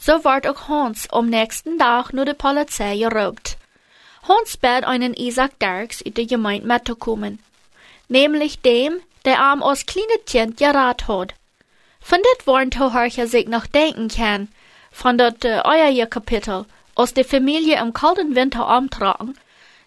So 0.00 0.24
wird 0.24 0.46
auch 0.46 0.68
Hans 0.68 1.10
am 1.10 1.28
nächsten 1.28 1.78
Tag 1.78 2.14
nur 2.14 2.24
der 2.24 2.32
Polizei 2.32 2.96
geraubt. 2.96 3.58
Hans 4.26 4.56
bat 4.56 4.84
einen 4.84 5.12
Isaac 5.12 5.58
Dirks 5.58 6.02
aus 6.02 6.14
der 6.14 6.24
Gemeinde 6.24 6.66
mitzukommen. 6.66 7.40
Nämlich 8.08 8.58
dem, 8.60 9.02
der 9.26 9.38
am 9.38 9.62
aus 9.62 9.84
kleine 9.84 10.18
Kind 10.24 10.56
gerat 10.56 11.08
hat. 11.08 11.34
Von 12.08 12.20
dit 12.22 12.46
waren 12.46 12.70
Toharcher 12.70 13.26
sich 13.26 13.48
noch 13.48 13.66
denken 13.66 14.06
kann, 14.06 14.46
von 14.92 15.18
dat 15.18 15.44
äh, 15.44 15.60
euer 15.64 16.06
Kapitel, 16.06 16.64
aus 16.94 17.14
der 17.14 17.24
Familie 17.24 17.80
im 17.80 17.92
kalten 17.92 18.36
Winter 18.36 18.64
umtragen, 18.78 19.36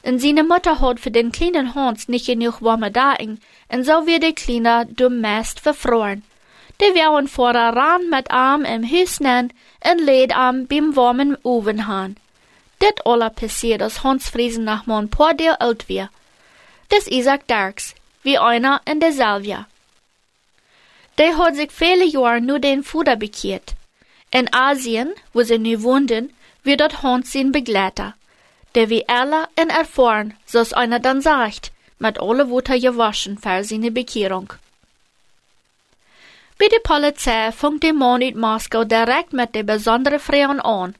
und 0.03 0.19
seine 0.19 0.43
Mutter 0.43 0.81
hat 0.81 0.99
für 0.99 1.11
den 1.11 1.31
kleinen 1.31 1.75
Hans 1.75 2.09
nicht 2.09 2.25
genug 2.25 2.61
warme 2.61 2.91
Dagen, 2.91 3.39
und 3.69 3.85
so 3.85 4.05
wird 4.05 4.23
der 4.23 4.33
Kleine 4.33 4.85
dumm 4.85 5.21
meist 5.21 5.61
verfroren. 5.61 6.23
Die 6.81 6.93
werden 6.93 7.29
vorher 7.29 7.73
ran 7.73 8.09
mit 8.09 8.29
Arm 8.31 8.65
im 8.65 8.83
Hüsnen 8.83 9.53
und 9.89 10.01
lädt 10.01 10.35
am 10.35 10.67
beim 10.67 10.97
warmen 10.97 11.37
Oven 11.43 11.87
han. 11.87 12.17
Dit 12.81 13.05
alle 13.05 13.29
passiert, 13.29 13.81
als 13.81 14.03
Hans 14.03 14.27
Friesen 14.27 14.65
nach 14.65 14.85
ein 14.87 15.09
paar 15.09 15.39
Jahr 15.39 15.61
alt 15.61 15.87
wird. 15.87 16.09
Das 16.89 17.07
Isaac 17.07 17.47
Darks, 17.47 17.95
wie 18.23 18.37
einer 18.37 18.81
in 18.83 18.99
der 18.99 19.13
Salvia. 19.13 19.67
Der 21.19 21.37
hat 21.37 21.57
sich 21.57 21.71
viele 21.71 22.05
Jahre 22.05 22.39
nur 22.39 22.59
den 22.59 22.81
Fuder 22.81 23.17
bekehrt. 23.17 23.75
In 24.31 24.51
Asien, 24.53 25.13
wo 25.33 25.43
sie 25.43 25.57
nu 25.57 25.83
wohnen, 25.83 26.33
wird 26.63 26.79
dort 26.79 27.03
Hans 27.03 27.33
sein 27.33 27.51
Begleiter, 27.51 28.13
der 28.73 28.89
wie 28.89 29.07
alle 29.09 29.49
in 29.61 29.69
erfahren, 29.69 30.33
so's 30.45 30.71
einer 30.71 30.99
dann 30.99 31.21
sagt, 31.21 31.73
mit 31.97 32.21
alle 32.21 32.49
Wutter 32.49 32.79
gewaschen 32.79 33.37
für 33.37 33.65
seine 33.65 33.91
Bekehrung. 33.91 34.53
Bei 36.57 36.69
der 36.69 36.79
Polizei 36.79 37.51
fängt 37.51 37.83
der 37.83 37.93
Mann 37.93 38.21
in 38.21 38.39
Moskau 38.39 38.85
direkt 38.85 39.33
mit 39.33 39.55
der 39.55 39.63
besonderen 39.63 40.19
Frauen 40.19 40.61
an. 40.61 40.95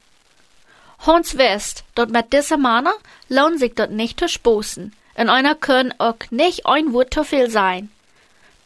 Hans 1.06 1.38
wisst, 1.38 1.84
dort 1.94 2.10
mit 2.10 2.30
dieser 2.34 2.58
Mann 2.58 2.88
lohnt 3.30 3.58
sich 3.58 3.74
dort 3.74 3.90
nicht 3.90 4.20
zu 4.20 4.28
spoßen, 4.28 4.92
und 5.14 5.28
einer 5.30 5.54
kann 5.54 5.94
auch 5.96 6.16
nicht 6.30 6.66
ein 6.66 6.92
Wort 6.92 7.14
zu 7.14 7.24
viel 7.24 7.48
sein. 7.48 7.90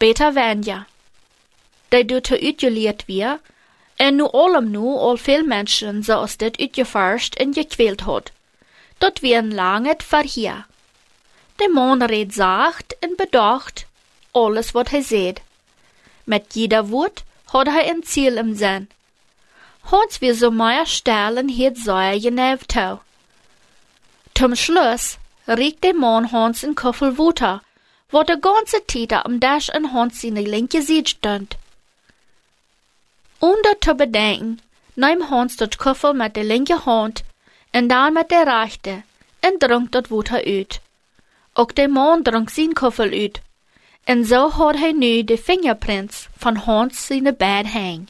Beter 0.01 0.35
werden 0.35 0.65
ja 0.65 0.87
die 1.95 2.21
du 2.21 2.39
uitgeleerd 2.41 3.05
weer, 3.07 3.41
en 3.97 4.15
nu 4.17 4.23
allem 4.31 4.71
nu 4.71 4.79
al 4.79 5.17
veel 5.17 5.45
mensen 5.45 6.03
zoals 6.03 6.37
dit 6.37 6.59
uitgevarscht 6.59 7.35
en 7.35 7.55
gekwält 7.55 8.01
had. 8.01 8.31
Dat 8.99 9.19
een 9.23 9.55
lange 9.55 9.95
verheer. 9.97 10.67
De 11.57 11.71
man 11.73 12.03
redt 12.03 12.35
zacht 12.35 12.97
en 12.99 13.13
bedacht 13.17 13.87
alles 14.31 14.71
wat 14.71 14.91
hij 14.91 15.03
zegt. 15.03 15.41
Met 16.25 16.45
jeder 16.55 16.87
woord 16.87 17.23
had 17.45 17.67
hij 17.67 17.89
een 17.89 18.03
ziel 18.07 18.37
im 18.37 18.57
Sinn. 18.57 18.89
Hans 19.81 20.19
wir 20.19 20.35
so 20.35 20.51
meier 20.51 20.87
stellen 20.87 21.49
het 21.57 21.79
säuer 21.79 22.21
genävt 22.21 22.69
tau. 22.69 22.99
Zum 24.33 24.55
Schluss 24.55 25.19
regt 25.47 25.83
der 25.83 25.95
Mann 25.95 26.33
Hans 26.33 26.63
in 26.63 26.75
Koffel 26.75 27.19
Wutter, 27.19 27.61
wo 28.11 28.23
de 28.23 28.39
ganze 28.41 28.83
Zeit 28.87 29.13
am 29.13 29.39
Dash 29.39 29.69
in 29.69 29.93
Hans 29.93 30.21
seine 30.21 30.43
linke 30.43 30.83
Seite 30.83 31.11
stand. 31.11 31.57
Onder 33.45 33.79
te 33.79 33.95
bedenken, 33.95 34.59
neem 34.95 35.21
Hans 35.21 35.57
dat 35.57 35.77
kuffel 35.77 36.15
met 36.15 36.35
de 36.35 36.45
linker 36.45 36.79
hand 36.79 37.23
en 37.71 37.87
dan 37.87 38.13
met 38.13 38.29
de 38.29 38.45
rechte 38.45 39.03
en 39.41 39.59
dronk 39.59 39.93
dat 39.93 40.09
water 40.09 40.45
uit. 40.45 40.81
Ook 41.53 41.75
de 41.75 41.89
man 41.89 42.23
dronk 42.23 42.51
zijn 42.51 42.73
kuffel 42.73 43.11
uit. 43.11 43.41
En 44.05 44.25
zo 44.25 44.51
had 44.51 44.77
hij 44.77 44.93
nu 44.93 45.25
de 45.25 45.39
fingerprints 45.39 46.29
van 46.37 46.57
Hans 46.57 47.07
zijn 47.07 47.35
bed 47.37 47.67
hang. 47.67 48.09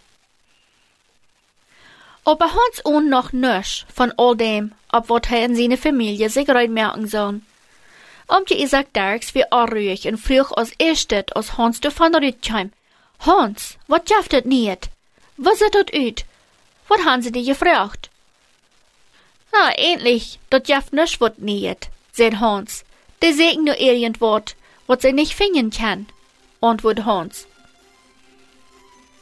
Aber 2.22 2.48
Hans 2.48 2.82
ohn 2.82 3.08
noch 3.08 3.32
nisch 3.32 3.84
von 3.92 4.14
all 4.14 4.36
dem, 4.36 4.72
ob 4.90 5.06
wat 5.06 5.26
hij 5.26 5.42
in 5.42 5.56
seine 5.56 5.76
Familie 5.76 6.28
sich 6.28 6.46
merken 6.68 7.08
soll. 7.08 7.40
Omtje 8.26 8.56
Isaac 8.56 8.86
Dirks 8.92 9.32
wie 9.32 9.44
ruhig 9.50 10.06
und 10.06 10.20
früh 10.20 10.42
als 10.50 10.72
erstet 10.76 11.34
als 11.34 11.48
Hans 11.48 11.80
davon 11.80 12.14
rütkam. 12.14 12.70
Hans, 13.16 13.76
wat 13.86 14.08
jaft 14.08 14.32
het 14.32 14.44
niet? 14.44 14.92
Was 15.36 15.60
ist 15.60 15.74
dort 15.74 15.92
uit? 15.92 16.24
Was 16.88 17.04
haben 17.04 17.22
sie 17.22 17.32
dir 17.32 17.44
gefragt? 17.44 18.10
Na, 19.52 19.72
endlich, 19.72 20.38
dort 20.50 20.68
jaft 20.68 20.92
nisch 20.92 21.20
wat 21.20 21.38
niet, 21.38 21.88
sagt 22.12 22.40
Hans. 22.40 22.84
Der 23.20 23.32
segen 23.32 23.64
nur 23.64 23.78
irgendwort, 23.80 24.54
wat 24.86 25.02
sie 25.02 25.12
nicht 25.12 25.34
finden 25.34 25.70
kann, 25.70 26.06
antwortet 26.60 27.04
Hans. 27.04 27.46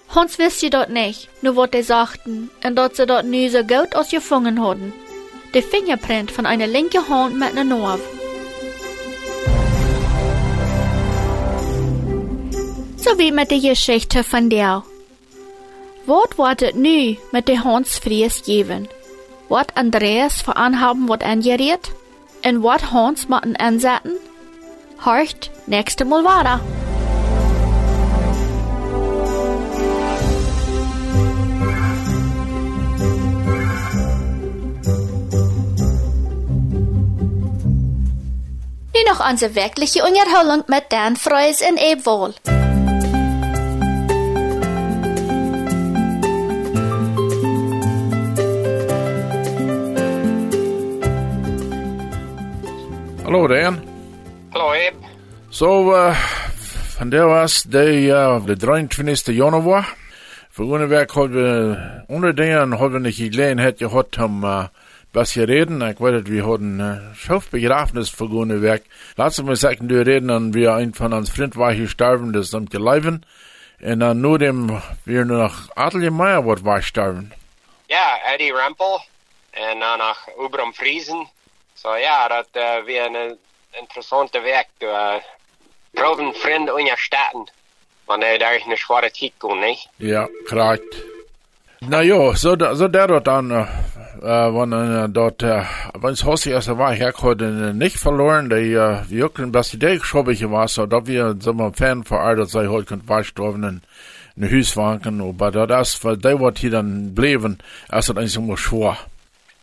Hans 0.08 0.38
wisst 0.38 0.62
dort 0.74 0.90
nicht, 0.90 1.28
nur 1.42 1.56
wat 1.56 1.72
sie 1.72 1.82
sagten, 1.82 2.50
und 2.64 2.76
dort 2.76 2.96
sie 2.96 3.06
dort 3.06 3.24
nie 3.24 3.48
so 3.48 3.62
gut 3.62 3.94
ausgefangen 3.94 4.62
hatten. 4.62 4.92
Der 5.54 5.62
Fingerprint 5.62 6.30
von 6.30 6.46
einer 6.46 6.66
linken 6.66 7.08
Hand 7.08 7.38
mit 7.38 7.56
einer. 7.56 7.98
So 12.96 13.18
wie 13.18 13.32
mit 13.32 13.50
der 13.50 13.60
Geschichte 13.60 14.24
von 14.24 14.50
der 14.50 14.84
wat 16.04 16.34
wordt 16.36 16.60
het 16.60 16.74
nu 16.74 17.18
met 17.30 17.46
de 17.46 17.60
hondsvries 17.60 18.40
geven? 18.44 18.88
Wat 19.46 19.74
Andreas 19.74 20.34
voor 20.34 20.54
aanhaben 20.54 21.06
wordt 21.06 21.22
angeriert? 21.22 21.92
En 22.40 22.60
wat 22.60 22.80
Hans 22.80 23.26
moeten 23.26 23.58
aanzetten? 23.58 24.18
Horcht 24.96 25.50
nächste 25.64 26.04
Mal 26.04 26.22
weiter. 26.22 26.60
Nu 38.94 39.02
noch 39.04 39.30
unsere 39.30 39.54
wirkliche 39.54 40.02
Unterhaltung 40.02 40.62
mit 40.66 40.84
Dan 40.88 41.16
Freus 41.16 41.60
in 41.60 41.76
Ebwohl. 41.76 42.61
Hallo 53.32 53.48
Dan. 53.48 53.80
Hallo 54.52 54.74
Eb. 54.74 54.94
So, 55.50 55.94
uh, 55.94 56.14
der 57.02 57.26
was 57.28 57.62
de, 57.62 58.04
uh, 58.12 58.44
de 58.44 58.56
23. 58.56 59.34
januar. 59.34 59.96
Voor 60.50 60.88
werk 60.88 61.10
hadden 61.10 61.32
we 61.32 62.04
onder 62.08 62.34
dingen 62.34 62.72
hadden 62.72 63.02
we 63.02 63.08
niet 63.08 63.14
gelegenheid 63.14 63.78
gehad 63.78 64.18
om 64.18 64.44
uh, 64.44 64.64
was 65.12 65.34
je 65.34 65.44
reden. 65.44 65.80
Ik 65.80 65.98
weet 65.98 66.12
het, 66.12 66.28
we 66.28 66.42
hadden 66.42 66.78
uh, 67.28 67.40
begrafenis 67.50 68.10
voor 68.10 68.60
werk. 68.60 68.84
Laatst 69.16 69.42
mal 69.42 69.56
sagen, 69.56 69.88
du 69.88 70.02
reden, 70.02 70.30
und 70.30 70.54
wir 70.54 70.74
ein 70.74 70.92
von 70.92 71.12
uns 71.12 71.30
Freund 71.30 71.56
war 71.56 71.74
gestorben, 71.74 72.32
das 72.32 72.52
ist 72.52 72.70
gelaufen. 72.70 73.24
Und 73.80 74.00
dann 74.00 74.20
nur 74.20 74.38
dem, 74.38 74.82
wir 75.04 75.24
nur 75.24 75.38
noch 75.38 75.74
Adel 75.74 76.10
Meier 76.10 76.44
wird 76.44 76.64
war 76.64 76.80
gestorben. 76.80 77.32
Ja, 77.88 78.34
Eddie 78.34 78.52
Rempel. 78.52 78.98
Und 79.72 79.80
dann 79.80 79.98
nach 79.98 80.28
Ubram 80.36 80.74
Friesen. 80.74 81.26
So 81.82 81.96
ja, 81.96 82.28
dat 82.28 82.48
uh, 82.52 82.84
weer 82.84 83.04
een 83.04 83.38
interessante 83.70 84.40
werk. 84.40 84.68
Uh, 84.78 85.14
proben 85.90 86.34
vrienden 86.34 86.74
ondersteunen. 86.74 87.50
Wanneer 88.04 88.38
daar 88.38 88.62
een 88.66 88.76
zware 88.76 89.10
tijd 89.10 89.32
komt, 89.38 89.60
niet? 89.60 89.88
Ja, 89.96 90.28
correct. 90.48 90.96
Nou 91.78 92.04
ja, 92.04 92.34
so, 92.34 92.56
so 92.74 92.88
der 92.88 93.06
dort 93.06 93.24
dann, 93.24 93.50
äh, 93.50 93.66
wenn 94.22 94.72
äh, 94.72 95.08
dort, 95.08 95.42
äh, 95.42 95.64
wenn 96.00 96.12
es 96.12 96.24
Hossi 96.24 96.50
erst 96.50 96.68
war, 96.68 96.92
ich 96.92 97.22
heute 97.22 97.74
nicht 97.74 97.98
verloren, 97.98 98.48
die, 98.48 98.74
äh, 98.74 99.02
wir 99.08 99.30
das 99.50 99.70
die 99.70 99.76
Idee 99.76 99.98
geschoben 99.98 100.50
war, 100.52 100.68
so, 100.68 100.86
da 100.86 101.04
wir, 101.06 101.34
so 101.40 101.52
mal 101.52 101.72
Fan 101.72 102.04
vor 102.04 102.20
Ort, 102.20 102.38
dass 102.38 102.54
ich 102.54 102.68
heute 102.68 102.86
könnt 102.86 103.08
wahrstoffen 103.08 103.64
in, 103.64 103.82
in 104.36 104.48
Hüswanken, 104.48 105.20
aber 105.20 105.66
das, 105.66 106.04
weil 106.04 106.16
der 106.16 106.38
wird 106.38 106.58
hier 106.58 106.70
dann 106.70 107.14
bleiben, 107.14 107.58
ist 107.90 108.08
das 108.08 108.16
eigentlich 108.16 108.36
immer 108.36 108.56
schwer. 108.56 108.96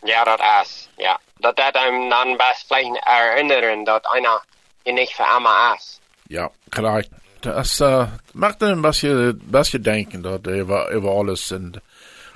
Ja, 0.04 0.24
das 0.24 0.68
ist, 0.68 0.90
ja. 0.98 1.18
Dat 1.40 1.56
dat 1.56 1.76
einem 1.76 2.10
dann 2.10 2.36
best 2.36 2.66
vielleicht 2.68 2.90
erinnern, 3.06 3.84
dass 3.84 4.04
einer 4.06 4.40
hier 4.84 4.94
nicht 4.94 5.14
für 5.14 5.24
immer 5.36 5.74
ist. 5.76 6.00
Ja, 6.28 6.50
correct. 6.70 7.10
Das 7.42 7.80
äh, 7.80 8.06
macht 8.34 8.62
ein 8.62 8.82
bisschen, 8.82 9.38
bisschen 9.38 9.82
denken 9.82 10.22
dort 10.22 10.46
über, 10.46 10.90
über 10.90 11.10
alles. 11.10 11.50
Und, 11.52 11.80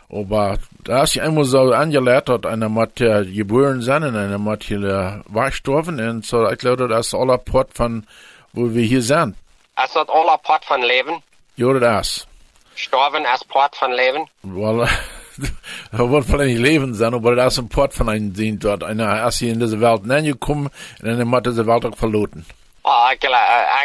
aber 0.09 0.59
da 0.83 1.03
ist 1.03 1.15
ja 1.15 1.25
immer 1.25 1.45
so 1.45 1.73
angelehrt, 1.73 2.29
dass 2.29 2.45
einer 2.45 2.69
mit 2.69 3.01
äh, 3.01 3.25
geboren 3.25 3.83
sein 3.83 4.03
und 4.03 4.17
einer 4.17 4.39
mit 4.39 4.65
hier 4.65 4.83
äh, 4.83 5.21
war 5.27 5.51
gestorben. 5.51 6.01
Und 6.01 6.25
so, 6.25 6.49
ich 6.49 6.59
glaube, 6.59 6.89
das 6.89 7.09
ist 7.09 7.15
aller 7.15 7.39
Port 7.39 7.75
von, 7.75 8.07
wo 8.53 8.73
wir 8.73 8.85
hier 8.85 9.03
sind. 9.03 9.37
Ist 9.83 9.95
das 9.95 10.09
aller 10.09 10.39
Port 10.39 10.65
von 10.65 10.83
Leben? 10.83 11.23
Ja, 11.57 11.73
das 11.75 12.09
ist. 12.09 12.29
Sterben 12.77 13.25
ist 13.35 13.47
Port 13.49 13.77
von 13.77 13.93
Leben? 13.93 14.27
Well, 14.43 14.89
er 15.93 16.11
wird 16.11 16.25
vielleicht 16.25 16.59
nicht 16.59 16.63
leben 16.63 16.95
sein, 16.95 17.15
aber 17.15 17.35
das 17.35 17.55
ist 17.55 17.59
ein 17.59 17.69
Port 17.69 17.95
von 17.95 18.09
einem 18.09 18.33
Ding 18.33 18.59
dort. 18.59 18.83
Einer 18.83 19.27
ist 19.27 19.39
hier 19.39 19.53
in 19.53 19.61
diese 19.61 19.81
Welt 19.81 20.03
hineingekommen 20.03 20.71
und 21.03 21.09
einer 21.09 21.31
hat 21.31 21.47
diese 21.47 21.67
Welt 21.67 21.85
auch 21.87 21.97
verloren. 21.97 22.47
Oh, 22.83 23.09
ich 23.13 23.21
glaube, 23.21 23.37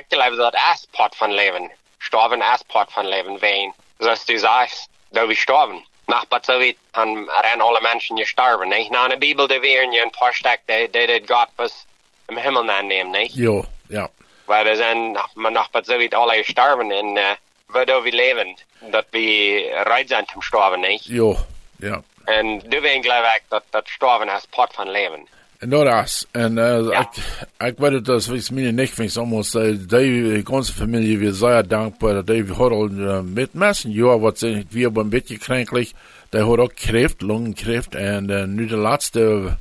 ich 0.01 0.09
glaube, 0.09 0.35
das 0.37 0.81
ist 0.81 0.91
Port 0.91 1.15
von 1.15 1.31
Leben. 1.31 1.69
Sterben 1.99 2.41
ist 2.53 2.67
Port 2.67 2.91
von 2.91 3.05
Leben, 3.05 3.41
wen? 3.41 3.73
So 3.99 4.09
du 4.27 4.39
sagst, 4.39 4.89
da 5.11 5.27
wir 5.27 5.35
sterben. 5.35 5.83
Nach 6.07 6.25
so 6.43 6.59
wie 6.59 6.75
haben 6.93 7.29
alle 7.29 7.81
Menschen 7.81 8.17
gestorben, 8.17 8.69
nicht? 8.69 8.89
Na, 8.91 9.05
in 9.05 9.11
der 9.11 9.17
Bibel, 9.17 9.47
da 9.47 9.61
wären 9.61 9.91
ja 9.91 10.03
ein 10.03 10.11
paar 10.11 10.33
Stück, 10.33 10.59
die, 10.67 10.89
die, 10.91 11.21
Gott 11.21 11.49
was 11.57 11.85
im 12.27 12.37
Himmel 12.37 12.63
nehmen, 12.83 13.11
nicht? 13.11 13.35
Jo, 13.35 13.65
ja. 13.89 14.09
Weil 14.47 14.65
da 14.65 14.75
sind 14.75 15.13
nach, 15.13 15.35
nach 15.35 15.69
so 15.83 15.99
wie 15.99 16.11
alle 16.13 16.37
gestorben 16.37 16.91
und, 16.91 17.17
äh, 17.17 17.35
waardoor 17.71 18.03
we 18.03 18.11
leven. 18.11 18.57
Dat 18.91 19.05
we 19.09 19.81
rijdt 19.83 20.09
zijn 20.09 20.25
te 20.25 20.33
sterven, 20.39 20.79
niet? 20.79 21.05
Jo, 21.05 21.37
ja. 21.75 22.01
En 22.25 22.61
du 22.67 22.81
weet 22.81 23.05
geloof 23.05 23.35
ik 23.35 23.43
dat, 23.47 23.63
dat 23.69 23.87
sterven 23.87 24.27
is 24.27 24.45
part 24.49 24.73
van 24.73 24.91
leven. 24.91 25.27
En 25.59 25.69
dat 25.69 26.03
is. 26.03 26.25
En 26.31 26.57
uh, 26.57 26.89
ja. 26.91 26.99
ik, 26.99 27.67
ik 27.67 27.77
weet 27.77 27.91
het, 27.91 28.05
dat 28.05 28.27
is 28.27 28.49
mijn 28.49 28.75
nicht, 28.75 28.99
ich 28.99 29.17
uh, 29.17 29.87
die 29.87 30.45
ganze 30.45 30.73
Familie, 30.73 31.19
wir 31.19 31.33
sehr 31.33 31.63
dankbar, 31.63 32.13
dass 32.13 32.25
die 32.25 32.47
hat 32.47 32.71
all 32.71 32.89
uh, 32.91 33.21
mit 33.21 33.55
messen, 33.55 33.91
ja, 33.91 34.21
was 34.21 34.41
wir 34.41 34.87
aber 34.87 35.01
ein 35.01 35.09
bisschen 35.09 35.37
kränklich, 35.39 35.95
der 36.31 36.47
hat 36.47 36.59
auch 36.59 36.73
Kräft, 36.73 37.21
Lungenkräft, 37.21 37.93
und 37.95 38.31
uh, 38.31 38.47
nu 38.47 38.67
der 38.67 38.77
letzte 38.77 39.57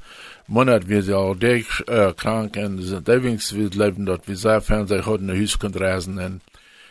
Monat, 0.46 0.88
wir 0.88 1.02
sind 1.02 1.14
auch 1.14 1.34
der, 1.34 1.58
uh, 1.58 2.12
krank, 2.14 2.56
und 2.56 2.78
deswegen 3.04 3.40
wir 3.40 3.70
leben 3.70 4.06
dort, 4.06 4.28
wir 4.28 4.36
sehr 4.36 4.60
fern, 4.60 4.86
sie 4.86 5.04
hatten 5.04 5.30
ein 5.30 5.42
Haus 5.42 5.58
können 5.58 5.74
reisen, 5.74 6.18
und 6.20 6.40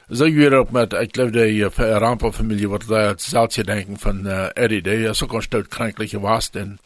so 0.10 0.32
weer 0.32 0.54
ook 0.54 0.70
met, 0.70 0.94
ik 0.94 1.16
geloof 1.16 1.32
die 1.32 1.54
uh, 1.54 1.70
Rampenfamilie 1.76 2.68
wordt 2.68 2.88
daar 2.88 3.08
hetzelfde 3.08 3.64
denken 3.64 4.00
van 4.00 4.26
uh, 4.26 4.48
Eddie, 4.54 4.82
die 4.82 5.10
is 5.10 5.24
ook 5.24 5.34
een 5.34 5.42
stuk 5.42 5.70
kranklicher 5.70 6.20
was 6.20 6.50
en, 6.50 6.80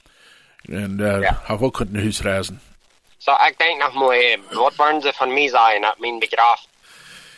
en 0.62 0.98
uh, 1.00 1.22
ja. 1.22 1.42
ook 1.60 1.74
kunnen 1.74 2.02
huis 2.02 2.22
reizen. 2.22 2.62
So, 3.18 3.32
ik 3.32 3.58
denk 3.58 3.82
nog 3.82 3.94
maar, 3.94 4.38
wat 4.52 4.76
waren 4.76 5.02
ze 5.02 5.14
van 5.14 5.34
mij 5.34 5.48
zijn 5.48 5.88
op 5.88 5.96
mijn 5.98 6.20
begraf? 6.20 6.66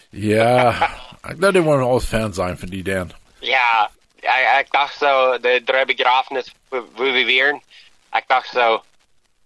Ja, 0.09 0.69
ik 1.29 1.35
geloof 1.37 1.51
die 1.51 1.61
worden 1.61 1.85
al 1.85 1.99
fan 1.99 2.33
zijn 2.33 2.57
van 2.57 2.67
die 2.67 2.83
dan. 2.83 3.11
Ja, 3.39 3.89
ik, 4.59 4.67
dacht 4.69 4.97
zo, 4.97 5.39
de 5.39 5.61
drie 5.65 5.85
begrafenis 5.85 6.53
we 6.69 7.23
weer, 7.25 7.61
ik 8.11 8.23
dacht 8.27 8.49
zo, 8.49 8.83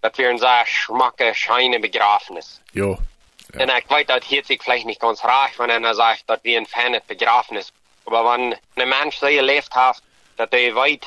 dat 0.00 0.16
weer 0.16 0.30
een 0.30 0.66
schmakke, 0.66 1.30
scheine 1.34 1.80
begrafenis. 1.80 2.60
Jo. 2.70 2.98
Ja. 3.50 3.60
En 3.60 3.76
ik 3.76 3.84
weet 3.88 4.08
dat 4.08 4.24
hier 4.24 4.44
sich 4.44 4.62
vielleicht 4.62 4.86
nicht 4.86 5.00
ganz 5.00 5.24
reich, 5.24 5.58
wenn 5.58 5.70
einer 5.70 5.94
sagt, 5.94 6.22
dass 6.26 6.38
wir 6.42 6.58
ein 6.58 6.66
Fan 6.66 7.00
Begrafnis. 7.06 7.72
Aber 8.04 8.24
wenn 8.24 8.56
ein 8.74 8.88
Mensch 8.88 9.16
so 9.16 9.26
gelebt 9.26 9.74
hat, 9.74 10.02
dass 10.36 10.48
er 10.50 10.74
weiß, 10.74 10.98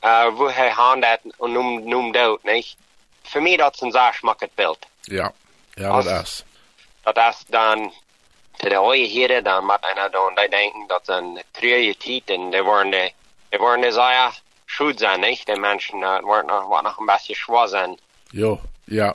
äh, 0.00 0.30
wo 0.32 0.46
er 0.46 0.76
handelt 0.76 1.20
und 1.38 1.52
nun, 1.52 1.84
nun 1.84 2.12
dort, 2.12 2.44
nicht? 2.44 2.76
Für 3.22 3.40
mich 3.40 3.58
das 3.58 3.74
ist 3.74 3.82
ein 3.82 3.92
sehr 3.92 4.12
schmackes 4.12 4.50
Bild. 4.50 4.78
Ja, 5.06 5.32
ja, 5.76 6.02
das 6.02 6.22
ist. 6.22 6.44
Das 7.04 7.44
dann, 7.48 7.92
zu 8.58 8.68
der 8.68 8.82
Eue 8.82 9.04
hier, 9.04 9.40
dann 9.42 9.64
macht 9.64 9.84
einer 9.84 10.10
da 10.10 10.18
und 10.18 10.38
die 10.38 10.50
denken, 10.50 10.88
das 10.88 11.02
ist 11.02 11.10
eine 11.10 11.42
treue 11.52 11.96
Zeit 11.98 12.36
und 12.36 12.52
die 12.52 12.64
wollen, 12.64 12.90
die, 12.90 13.12
die 13.52 13.60
wollen 13.60 13.90
sehr 13.92 14.32
schuld 14.66 14.98
sein, 14.98 15.20
nicht? 15.20 15.46
Die 15.48 15.56
Menschen, 15.56 16.02
äh, 16.02 16.22
wollen 16.22 16.46
noch, 16.46 16.68
wollen 16.68 16.84
noch 16.84 16.98
ein 16.98 17.06
bisschen 17.06 17.36
schwer 17.36 17.68
sein. 17.68 17.96
Jo, 18.32 18.60
ja. 18.86 19.14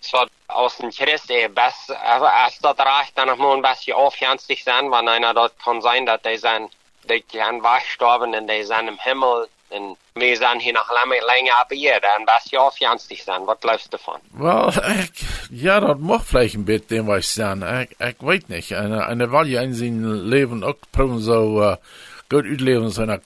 Så 0.00 0.26
aus 0.48 0.76
dem 0.78 0.90
Christ 0.90 1.30
är 1.30 1.48
bäst, 1.48 1.90
alltså 1.90 2.62
dat 2.62 2.80
reicht 2.80 3.16
dann 3.16 3.28
noch 3.28 3.38
mal 3.38 3.54
ein 3.54 3.62
bisschen 3.62 3.96
aufjänstig 3.96 4.64
sein, 4.64 4.90
wenn 4.90 5.08
einer 5.08 5.34
dort 5.34 5.58
kann 5.62 5.80
sein, 5.80 6.06
dass 6.06 6.22
die 6.22 6.38
sind, 6.38 6.70
die 7.08 7.22
gern 7.22 7.62
weggestorben 7.62 8.34
und 8.34 8.48
die 8.48 8.64
sind 8.64 8.88
im 8.88 8.98
Himmel 8.98 9.48
und 9.70 9.98
wir 10.14 10.36
sind 10.36 10.60
hier 10.60 10.72
noch 10.72 10.90
lange, 10.90 11.20
länger 11.26 11.56
ab 11.56 11.68
hier, 11.70 12.00
dann 12.00 12.26
ein 12.26 12.26
bisschen 12.26 12.58
aufjänstig 12.58 13.22
sein. 13.22 13.42
Was 13.46 13.62
läufst 13.62 13.92
du 13.92 13.98
davon? 13.98 14.20
Well, 14.32 14.72
ich, 14.98 15.62
ja, 15.62 15.80
das 15.80 15.98
macht 15.98 16.26
vielleicht 16.26 16.54
ein 16.54 16.64
bisschen, 16.64 17.06
was 17.06 17.34
sagen. 17.34 17.62
Ich, 17.82 18.00
ich 18.00 18.16
weiß 18.18 18.48
nicht. 18.48 18.72
Eine, 18.74 19.06
eine 19.06 19.30
Wahl, 19.30 19.44
die 19.44 19.56
in 19.56 19.74
sein 19.74 20.02
Leben 20.02 20.64
auch 20.64 20.76
probieren 20.90 21.20
so, 21.20 21.60
uh, 21.60 21.76
gut 22.30 22.46
ausleben, 22.46 22.88
so 22.88 23.02
einer 23.02 23.18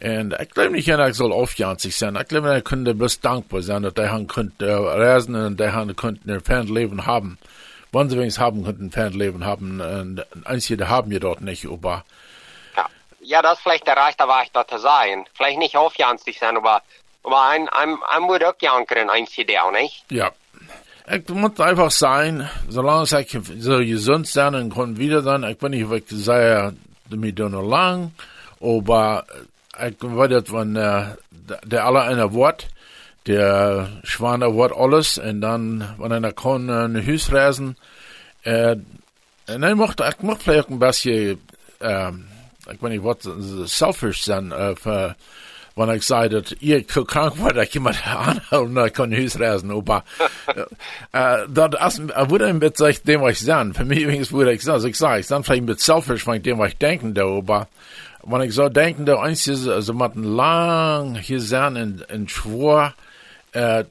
Und 0.00 0.36
ich 0.40 0.50
glaube 0.50 0.70
nicht, 0.70 0.88
dass 0.88 0.98
er 0.98 1.14
soll 1.14 1.32
aufjahrend 1.32 1.80
sein. 1.80 2.16
Ich 2.20 2.28
glaube, 2.28 2.50
er 2.50 2.62
könnte 2.62 2.94
bloß 2.94 3.20
dankbar 3.20 3.62
sein, 3.62 3.82
dass 3.82 3.94
er 3.94 4.24
könnte 4.26 4.66
äh, 4.66 4.72
reisen 4.72 5.34
und 5.34 5.60
er 5.60 5.94
könnte 5.94 6.32
ein 6.32 6.40
Fernleben 6.40 7.04
haben. 7.04 7.38
Wenn 7.90 8.08
sie 8.08 8.16
wenigstens 8.16 8.44
haben 8.44 8.64
könnten, 8.64 8.86
ein 8.86 8.90
Fernleben 8.92 9.44
haben. 9.44 9.80
Und 9.80 10.24
einzige 10.46 10.88
haben 10.88 11.10
wir 11.10 11.18
dort 11.18 11.40
nicht, 11.40 11.66
aber. 11.66 12.04
Ja, 12.76 12.86
ja 13.20 13.42
das 13.42 13.54
ist 13.54 13.62
vielleicht 13.62 13.86
der 13.88 13.96
Reich, 13.96 14.16
da 14.16 14.28
war 14.28 14.44
ich 14.44 14.52
dort 14.52 14.70
sein. 14.70 15.24
Vielleicht 15.34 15.58
nicht 15.58 15.76
aufjahrend 15.76 16.20
sein, 16.20 16.56
aber, 16.56 16.82
aber 17.24 17.48
ein, 17.48 17.68
ein, 17.68 17.96
ein 18.08 18.22
muss 18.22 18.42
auch 18.42 18.54
jankern, 18.60 19.10
einzige 19.10 19.62
auch 19.62 19.72
nicht. 19.72 20.04
Ja. 20.10 20.30
Ich 21.10 21.26
muss 21.30 21.58
einfach 21.58 21.90
sein, 21.90 22.48
solange 22.68 23.04
ich 23.04 23.38
so 23.58 23.78
gesund 23.78 24.28
sein 24.28 24.54
und 24.54 24.74
kann 24.74 24.98
wieder 24.98 25.22
sein, 25.22 25.42
ich 25.44 25.58
bin 25.58 25.70
nicht 25.70 25.88
wirklich 25.88 26.20
sehr 26.20 26.74
damit 27.10 27.38
noch 27.38 27.62
lang, 27.62 28.12
aber 28.60 29.24
ich 29.86 29.96
weiß 30.00 30.30
das, 30.30 30.52
wenn 30.52 30.76
äh, 30.76 31.04
der 31.64 31.86
aller 31.86 32.02
einer 32.02 32.32
Wort, 32.32 32.68
der 33.26 33.88
Schwaner 34.04 34.54
Wort 34.54 34.72
alles, 34.76 35.18
und 35.18 35.40
dann, 35.40 35.94
wenn 35.98 36.12
einer 36.12 36.32
kann, 36.32 36.68
äh, 36.68 36.84
ein 36.84 37.06
Haus 37.06 37.32
reisen, 37.32 37.76
äh, 38.42 38.76
und 39.48 39.62
ich 39.62 39.74
mochte, 39.74 40.06
ich 40.08 40.22
mochte 40.22 40.44
vielleicht 40.44 40.68
ein 40.68 40.78
bisschen, 40.78 41.40
äh, 41.80 42.10
ich 42.70 42.82
weiß 42.82 42.90
nicht, 42.90 43.04
was, 43.04 43.28
selfish 43.70 44.24
sein, 44.24 44.52
äh, 44.52 44.76
für, 44.76 45.16
ich 45.90 46.02
sage, 46.02 46.40
dass 46.40 46.52
ihr 46.60 46.84
krank 46.84 47.40
war, 47.40 47.52
dass 47.52 47.72
jemand 47.72 48.04
anhalten 48.06 48.76
und 48.76 48.92
kann 48.92 49.16
Haus 49.16 49.38
reisen, 49.38 49.70
aber, 49.70 50.04
äh, 51.12 51.46
das 51.48 51.98
ist, 51.98 52.08
würde 52.30 52.46
ein 52.46 52.58
bisschen 52.58 52.96
dem, 53.06 53.20
was 53.22 53.32
ich 53.32 53.40
sagen. 53.40 53.74
Für 53.74 53.84
mich 53.84 54.00
übrigens 54.00 54.32
würde 54.32 54.52
ich 54.52 54.62
sagen, 54.62 54.86
ich 54.86 54.96
sage, 54.96 55.20
ich 55.20 55.26
sage 55.26 55.44
vielleicht 55.44 55.66
bisschen 55.66 56.02
selfish, 56.02 56.26
ich 56.26 56.42
dem, 56.42 56.58
was 56.58 56.70
ich 56.70 56.78
denke, 56.78 57.12
da, 57.12 57.24
aber, 57.24 57.68
wenn 58.24 58.42
ich 58.42 58.54
so 58.54 58.68
denke, 58.68 59.04
der 59.04 59.20
einzige, 59.20 59.72
also 59.72 59.94
man 59.94 60.22
lang 60.22 61.14
hier 61.14 61.40
sein 61.40 61.76
in, 61.76 62.04
in 62.08 62.28
Schwur, 62.28 62.92
äh, 63.52 63.84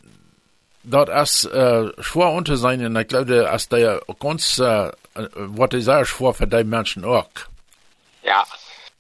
dort 0.84 1.10
ist 1.10 1.46
äh, 1.46 1.92
schwer 2.02 2.32
unter 2.32 2.58
sein, 2.58 2.86
und 2.86 2.96
ich 2.98 3.08
glaube, 3.08 3.26
dass 3.26 3.70
der 3.70 4.02
ganz, 4.20 4.60
äh, 4.60 4.92
was 5.14 5.70
ist 5.74 5.86
sehr 5.86 6.06
schwer 6.06 6.34
für 6.34 6.48
die 6.48 6.64
Menschen 6.64 7.06
auch. 7.06 7.30
Ja, 8.24 8.44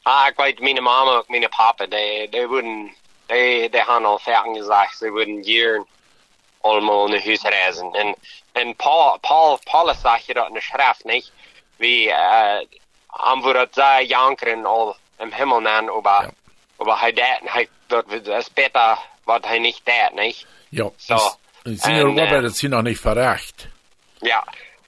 ah, 0.07 0.29
ich 0.29 0.37
weiß, 0.37 0.55
meine 0.59 0.81
Mama 0.81 1.17
und 1.19 1.29
meine 1.29 1.49
Papa, 1.49 1.85
die, 1.87 2.27
die 2.33 2.49
würden, 2.49 2.95
die, 3.29 3.69
die 3.69 3.81
haben 3.81 4.05
auch 4.05 4.21
Ferien 4.21 4.53
gesagt, 4.53 4.97
sie 4.97 5.11
würden 5.13 5.41
gern 5.41 5.85
allemaal 6.63 7.07
naar 7.07 7.21
huis 7.23 7.43
reizen. 7.43 7.93
En, 7.93 8.15
en 8.53 8.75
Paul, 8.75 9.17
Paul, 9.19 9.59
Paulus 9.63 10.01
zegt 10.01 10.25
je 10.25 10.33
dat 10.33 10.47
in 10.47 10.53
de 10.53 10.61
schrift, 10.61 11.03
niet? 11.03 11.31
Wie, 11.77 12.07
uh, 12.07 12.59
han 13.07 13.41
wordt 13.41 13.73
zij 13.73 14.05
jankeren 14.05 14.65
al 14.65 14.95
im 15.19 15.31
Himmel 15.33 15.59
nennen, 15.61 15.93
aber, 15.93 16.21
Ja. 16.21 16.31
aber 16.77 16.99
hij 16.99 17.13
deed, 17.13 17.39
hij, 17.43 17.67
dat 17.87 18.05
is 18.11 18.53
beter 18.53 18.97
wat 19.23 19.45
hij 19.45 19.59
niet 19.59 19.81
deed, 19.83 20.11
niet? 20.13 20.45
Ja, 20.69 20.89
So, 20.97 21.13
das- 21.15 21.37
Senior 21.63 22.07
and, 22.07 22.17
uh, 22.17 22.23
Robert 22.23 22.43
hat 22.43 22.55
sie 22.55 22.69
noch 22.69 22.81
nicht 22.83 23.01
verrecht. 23.01 23.67
Ja, 24.21 24.43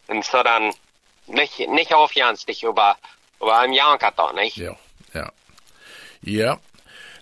und 0.07 0.25
so 0.25 0.41
dann 0.43 0.73
nicht, 1.25 1.59
nicht 1.67 1.93
aufjanstig, 1.93 2.63
aber, 2.65 2.97
aber 3.39 3.63
im 3.65 3.73
Jankert 3.73 4.17
da, 4.17 4.31
nicht? 4.31 4.55
Ja, 4.57 4.75
ja. 6.21 6.57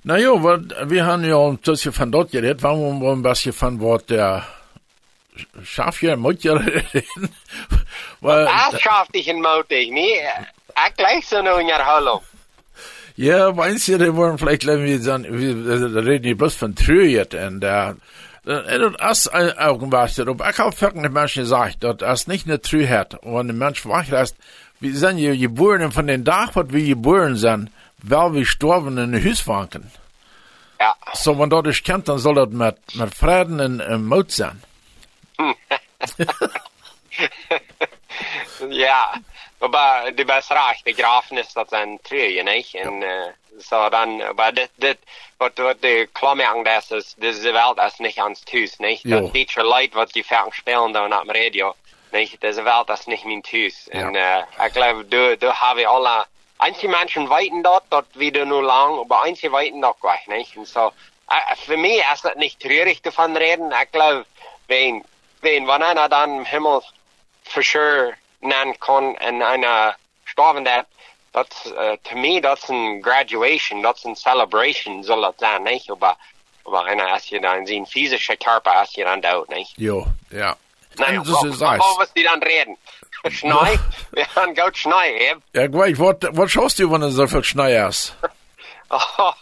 Na 0.04 0.18
ja, 0.18 0.32
wir 0.90 1.06
haben 1.06 1.26
ja 1.26 1.38
ein 1.38 1.58
bisschen 1.58 1.92
von 1.92 2.12
dort 2.12 2.32
geredet, 2.32 2.64
warum 2.64 3.02
wir 3.02 3.12
ein 3.12 3.24
bisschen 3.24 3.54
von 3.54 3.80
Wort 3.82 4.10
der 4.10 4.46
Schafje, 5.64 6.16
Mutje 6.16 6.54
reden. 6.66 7.30
Weil, 8.22 8.46
Das 8.46 8.82
schafft 8.82 9.14
dich 9.14 9.28
in 9.28 9.42
Motig, 9.42 9.92
nie? 9.92 10.14
Ich 10.88 10.96
gleich 10.96 11.28
so 11.28 11.42
der 11.42 11.86
Hallo. 11.86 12.22
ja, 13.16 13.52
meinst 13.52 13.88
du, 13.88 13.98
die 13.98 14.16
wollen 14.16 14.38
vielleicht, 14.38 14.66
wir 14.66 15.00
dann, 15.00 15.24
wir 15.24 16.06
reden 16.06 16.26
hier 16.26 16.38
bloß 16.38 16.56
von 16.56 16.76
Trüjet 16.76 17.34
und, 17.34 17.64
äh, 17.64 17.90
äh, 18.46 18.92
das 18.98 19.26
irgendwas, 19.28 20.20
aber 20.20 20.50
ich 20.50 20.58
habe 20.58 20.72
folgende 20.72 21.10
Menschen 21.10 21.44
gesagt, 21.44 21.84
dass 21.84 21.98
das 21.98 22.28
nicht 22.28 22.48
eine 22.48 22.62
Trü 22.62 22.88
hat, 22.88 23.20
wenn 23.24 23.50
ein 23.50 23.58
Mensch 23.58 23.86
wach 23.86 24.08
ist, 24.10 24.36
wir 24.80 24.96
sind 24.96 25.18
ja 25.18 25.36
geboren 25.36 25.92
von 25.92 26.08
den 26.08 26.24
Tag, 26.24 26.56
was 26.56 26.72
wir 26.72 26.86
geboren 26.86 27.36
sind, 27.36 27.72
weil 28.04 28.34
wir 28.34 28.46
sterben 28.46 28.98
in 28.98 29.12
den 29.12 29.22
Hüswanken. 29.22 29.92
Ja, 30.80 30.96
So, 31.14 31.38
wenn 31.40 31.50
dort 31.50 31.68
ist 31.68 31.84
kennt, 31.84 32.08
dann 32.08 32.20
soll 32.20 32.36
das 32.36 32.50
mit, 32.50 32.96
mit 32.96 33.16
Frieden 33.16 33.60
und 33.62 33.80
äh, 33.80 33.98
Mut 33.98 34.32
sein. 34.32 34.62
ja. 38.70 39.14
Aber 39.60 40.12
du 40.12 40.24
bist 40.24 40.52
recht, 40.52 40.86
de 40.86 40.94
grafen 40.94 41.38
is 41.38 41.54
dat 41.54 41.70
zijn 41.70 42.00
tröje, 42.02 42.44
nicht? 42.44 42.76
En 42.76 42.94
uh, 42.94 43.32
so 43.58 43.90
dann, 43.90 44.22
aber 44.22 44.52
das, 44.52 44.70
das, 44.76 44.96
was 45.40 45.52
wat 45.56 45.82
de 45.82 46.08
klammerang 46.14 46.64
das 46.64 46.92
ist, 46.92 47.16
diese 47.20 47.54
Welt 47.54 47.80
ist 47.88 48.00
nicht 48.00 48.20
ans 48.20 48.42
Tus, 48.42 48.80
nicht? 48.80 49.04
Jo. 49.04 49.22
Das 49.22 49.32
deutsche 49.32 49.64
Leid, 49.64 49.96
was 49.96 50.12
die 50.12 50.24
Fernsehen 50.24 50.54
spielen 50.54 50.94
da 50.94 51.06
am 51.06 51.30
Radio, 51.30 51.74
nicht? 52.12 52.44
Diese 52.44 52.64
Welt 52.66 52.90
ist 52.90 53.08
nicht 53.08 53.26
mein 53.26 53.42
Tus. 53.42 53.90
Ja. 53.92 54.10
En 54.10 54.16
uh, 54.16 54.66
ich 54.68 54.74
glaube, 54.74 55.06
du, 55.06 55.36
du 55.38 55.52
habe 55.52 55.90
alle, 56.58 56.72
einige 56.72 56.88
Menschen 56.88 57.30
weiten 57.30 57.64
dort, 57.64 57.84
dort 57.90 58.18
wieder 58.18 58.46
nur 58.46 58.64
lang, 58.64 59.00
aber 59.00 59.24
einige 59.24 59.52
weiten 59.52 59.82
doch 59.82 60.00
gleich, 60.00 60.28
nicht? 60.28 60.58
Und 60.58 60.68
so, 60.68 60.88
uh, 60.88 61.56
für 61.66 61.78
mich 61.78 62.02
ist 62.14 62.26
das 62.26 62.36
nicht 62.36 62.60
traurig 62.60 63.02
davon 63.02 63.36
reden. 63.36 63.72
Ich 63.84 63.92
glaube, 63.92 64.26
wenn, 64.68 65.04
wenn, 65.42 65.68
wenn 65.68 65.84
einer 65.84 66.10
dann 66.10 66.40
im 66.40 66.46
Himmel 66.46 66.82
for 67.44 67.64
sure 67.64 68.14
nennen 68.42 68.80
kann 68.80 69.16
in 69.16 69.42
einer 69.42 69.96
Storben 70.26 70.66
dat 70.66 70.86
dat 71.32 71.74
uh, 71.78 71.98
to 72.04 72.16
me 72.16 72.40
that's 72.42 72.70
een 72.70 73.02
graduation, 73.02 73.82
that's 73.82 74.06
een 74.06 74.16
celebration 74.16 75.04
soll 75.04 75.22
dat 75.22 75.36
zijn, 75.38 75.64
nicht? 75.64 75.92
Aber 75.92 76.18
aber 76.64 76.86
einer 76.86 77.12
als 77.14 77.30
je 77.30 77.40
dan 77.40 77.66
zien 77.66 77.86
physische 77.86 78.38
Körper 78.38 78.74
als 78.74 78.94
je 78.94 79.04
dan 79.04 79.22
dood, 79.22 79.50
nicht? 79.50 79.74
Jo, 79.76 80.08
ja. 80.30 80.58
Naja, 80.96 81.22
das 81.24 81.44
ist 81.44 81.60
wo, 81.60 81.66
Eis. 81.66 81.80
wo 81.80 82.00
was 82.00 82.14
die 82.14 82.24
dann 82.24 82.42
reden? 82.42 82.78
Schnei? 83.30 83.80
Wir 84.12 84.36
haben 84.36 84.56
gut 84.56 84.78
Schnei, 84.78 85.14
eben. 85.30 85.44
Ja, 85.54 85.66
ich 85.66 85.74
weiß, 85.74 86.00
was, 86.00 86.16
was 86.32 86.52
schaust 86.52 86.80
du, 86.80 86.92
wenn 86.92 87.02
du 87.02 87.10
so 87.10 87.28
viel 87.28 87.44
Schnee 87.44 87.80
hast? 87.80 88.16
Oh, 88.90 89.34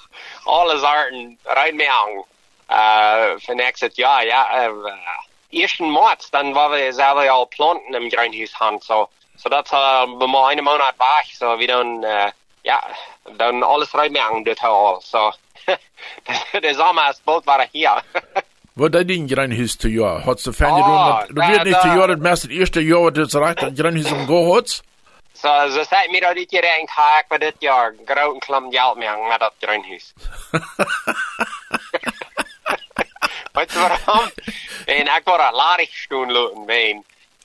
alles 0.45 0.83
Arten 0.83 1.37
rein 1.45 1.75
mir 1.75 1.91
an. 1.91 2.23
Äh, 2.67 3.35
uh, 3.35 3.39
für 3.39 3.55
nächstes 3.55 3.95
Jahr, 3.97 4.23
ja. 4.23 4.67
Äh, 4.67 5.61
ersten 5.61 5.91
März, 5.91 6.31
dann 6.31 6.55
war 6.55 6.71
wir 6.71 6.91
selber 6.93 7.25
ja 7.25 7.37
uh, 7.37 7.45
planten 7.45 7.93
im 7.93 8.09
Grünhaus 8.09 8.59
haben, 8.59 8.79
so. 8.79 9.07
So 9.37 9.49
das 9.49 9.69
bei 9.69 10.05
uh, 10.05 10.27
mir 10.27 10.47
einen 10.47 10.65
Monat 10.65 10.97
war 10.97 11.19
ich, 11.23 11.37
so 11.37 11.59
wie 11.59 11.67
dann, 11.67 12.03
äh, 12.03 12.31
ja, 12.63 12.81
dann 13.37 13.63
alles 13.63 13.93
rein 13.93 14.11
mir 14.11 14.25
an, 14.25 14.43
das 14.43 14.59
all. 14.63 14.99
So, 15.01 15.31
der 16.59 16.75
Sommer 16.75 17.11
ist 17.11 17.23
bald 17.25 17.45
war 17.45 17.59
er 17.59 17.67
hier. 17.67 18.01
Wat 18.75 18.91
deed 18.91 19.07
die 19.07 19.27
Greinhuis 19.27 19.75
te 19.75 19.91
jaar? 19.91 20.19
Had 20.21 20.41
ze 20.41 20.53
fan 20.53 20.71
Oh, 20.71 20.75
gedaan? 20.83 21.27
Du 21.27 21.33
da- 21.33 21.47
weet 21.47 21.63
niet 21.63 21.79
te 21.81 21.87
da- 21.87 21.95
jaar 21.95 22.09
het 22.09 22.19
meeste 22.19 22.47
het 22.47 22.55
eerste 22.55 22.83
jaar 22.83 22.99
wat 23.01 23.15
het 23.15 23.33
recht 23.33 23.59
dat 23.59 23.71
Greinhuis 23.75 24.11
om 24.11 24.25
go 24.27 24.53
had? 24.53 24.81
so, 25.33 25.69
so 25.69 25.83
sagt 25.83 26.11
mir 26.11 26.21
dat 26.21 26.35
dit 26.35 26.51
jaar 26.51 26.63
een 26.79 26.85
kaak, 26.95 27.25
maar 27.29 27.39
dit 27.39 27.55
jaar 27.59 27.93
groot 28.05 28.39
klam 28.45 28.71
geld 28.71 28.97
meer 28.97 29.07
aan 29.07 29.27
met 29.27 29.39
dat 29.39 29.53
Grünhaus. 29.59 30.13
Weet 33.53 33.71
je 33.71 33.79
waarom? 33.79 34.29
En 34.85 35.05
ik 35.05 35.21
word 35.23 35.39
een 35.39 35.53
larig 35.53 35.95
stoen 35.95 36.31
loten 36.31 36.65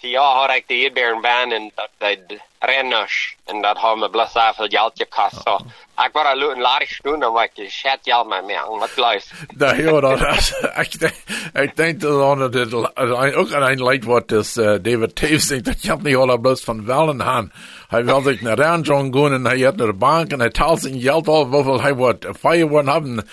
ween. 0.00 0.10
Die 0.10 0.10
jaar 0.10 0.34
had 0.34 0.56
ik 0.56 0.64
de 0.68 0.74
eerberen 0.74 1.20
baan 1.20 1.52
en 1.52 1.72
dat 1.74 1.88
de 1.98 2.40
renners. 2.58 3.36
En 3.44 3.62
dat 3.62 3.76
had 3.76 3.96
me 3.96 4.10
blas 4.10 4.32
zoveel 4.32 4.68
geld 4.68 4.92
gekost. 4.94 5.42
So, 5.44 5.58
ik 6.04 6.12
word 6.12 6.26
een 6.26 6.38
loten 6.38 6.60
larig 6.60 6.90
stoen 6.90 7.22
en 7.22 7.32
wat 7.32 7.50
je 7.54 7.70
shit 7.70 7.98
geld 8.02 8.28
met 8.28 8.44
me 8.46 8.58
aan. 8.58 8.78
Wat 8.78 8.96
luist. 8.96 9.32
Da, 9.54 9.74
ja, 9.74 10.00
dat 10.00 10.20
is, 10.20 10.52
ik 10.76 10.98
denk, 10.98 11.14
ik 11.52 11.76
denk 11.76 12.00
dat 12.00 12.52
dat 12.52 12.54
het 12.54 13.34
ook 13.34 13.52
aan 13.52 13.62
een 13.62 13.82
leid 13.82 14.04
wordt, 14.04 14.32
is 14.32 14.56
uh, 14.56 14.64
David 14.82 15.14
Taves 15.14 15.46
denkt, 15.46 15.64
dat 15.64 15.82
je 15.82 15.96
niet 16.02 16.16
al 16.16 16.38
bloos 16.38 16.60
van 16.60 16.84
wellen 16.84 17.22
aan. 17.22 17.52
Hij 17.90 18.04
wil 18.04 18.20
zich 18.20 18.40
naar 18.40 18.58
Randjon 18.58 19.14
gaan 19.14 19.32
en 19.32 19.44
hij 19.44 19.58
gaat 19.58 19.76
naar 19.76 19.86
de 19.86 19.92
bank 19.92 20.30
en 20.30 20.40
hij 20.40 20.50
taalt 20.50 20.80
zijn 20.80 21.00
geld 21.00 21.28
al, 21.28 21.44
hoeveel 21.44 21.80
hij 21.80 21.94
wordt 21.94 22.26
feierwoord 22.38 22.86
hebben 22.86 23.28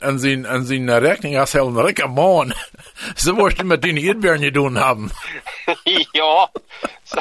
en, 0.00 0.18
zijn, 0.18 0.46
en 0.46 0.66
zijn 0.66 0.98
rekening 0.98 1.38
als 1.38 1.52
heel 1.52 1.66
een 1.66 1.84
rikke 1.84 2.06
man. 2.06 2.54
Ze 3.22 3.32
moesten 3.32 3.66
met 3.66 3.82
die 3.82 4.00
eerberen 4.00 4.52
doen 4.52 4.74
hebben. 4.74 5.10
ja. 6.12 6.50
So, 7.02 7.20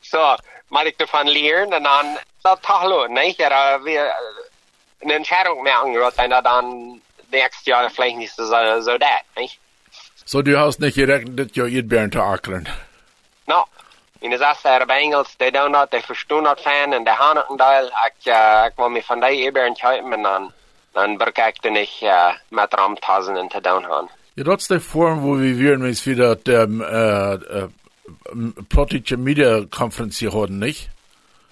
so, 0.00 0.36
maar 0.68 0.86
ik 0.86 0.94
ervan 0.96 1.28
leren 1.28 1.72
en 1.72 1.82
dan 1.82 2.18
dat 2.40 2.82
loten, 2.82 3.12
niet? 3.12 3.40
Er 3.40 3.82
weer 3.82 4.14
een 4.98 5.10
entscheidung 5.10 5.62
meer 5.62 5.72
aangerot 5.72 6.14
en 6.14 6.28
dat 6.28 6.44
dan 6.44 7.00
nächstes 7.30 7.64
jaar 7.64 7.90
vielleicht 7.90 8.16
niet 8.16 8.32
zo, 8.36 8.44
zo 8.80 8.98
dat, 8.98 9.22
niet? 9.34 9.58
So, 10.24 10.42
du 10.42 10.56
hast 10.56 10.78
nicht 10.78 10.94
gerechnet, 10.94 11.36
dat 11.36 11.54
je 11.54 11.68
eerberen 11.68 12.10
te 12.10 12.18
akkeren. 12.18 12.66
No. 13.44 13.66
In 14.20 14.30
de 14.30 14.36
zes 14.36 14.64
er 14.64 14.86
bij 14.86 15.00
Engels, 15.00 15.34
die 15.36 15.52
doen 15.52 15.72
dat, 15.72 15.90
die 15.90 16.00
verstaan 16.00 16.42
dat 16.42 16.60
fan 16.60 16.92
en 16.92 17.04
die 17.04 17.14
gaan 17.14 17.36
het 17.36 17.58
deel. 17.58 17.86
Ik, 17.86 18.14
uh, 18.24 18.64
ik 18.66 18.72
wil 18.76 18.88
me 18.88 19.02
van 19.02 19.20
die 19.20 19.46
even 19.46 19.64
entscheiden 19.64 20.12
en 20.12 20.22
dan, 20.22 20.52
dan 20.92 21.16
bekijk 21.16 21.56
ik 21.64 22.00
uh, 22.02 22.34
met 22.48 22.74
ramtazen 22.74 23.36
en 23.36 23.48
te 23.48 23.60
doen 23.60 23.84
gaan. 23.84 24.08
Ja, 24.34 24.42
dat 24.42 24.60
is 24.60 24.66
de 24.66 24.80
vorm, 24.80 25.20
wo 25.20 25.38
wir 25.38 25.56
wieder 25.56 25.78
mit 25.78 26.04
wieder 26.04 26.36
dem 26.36 26.82
äh, 26.82 27.34
äh, 27.34 27.68
politische 28.68 29.16
Media-Konferenz 29.16 30.18
hier 30.18 30.32
hatten, 30.32 30.58
nicht? 30.58 30.90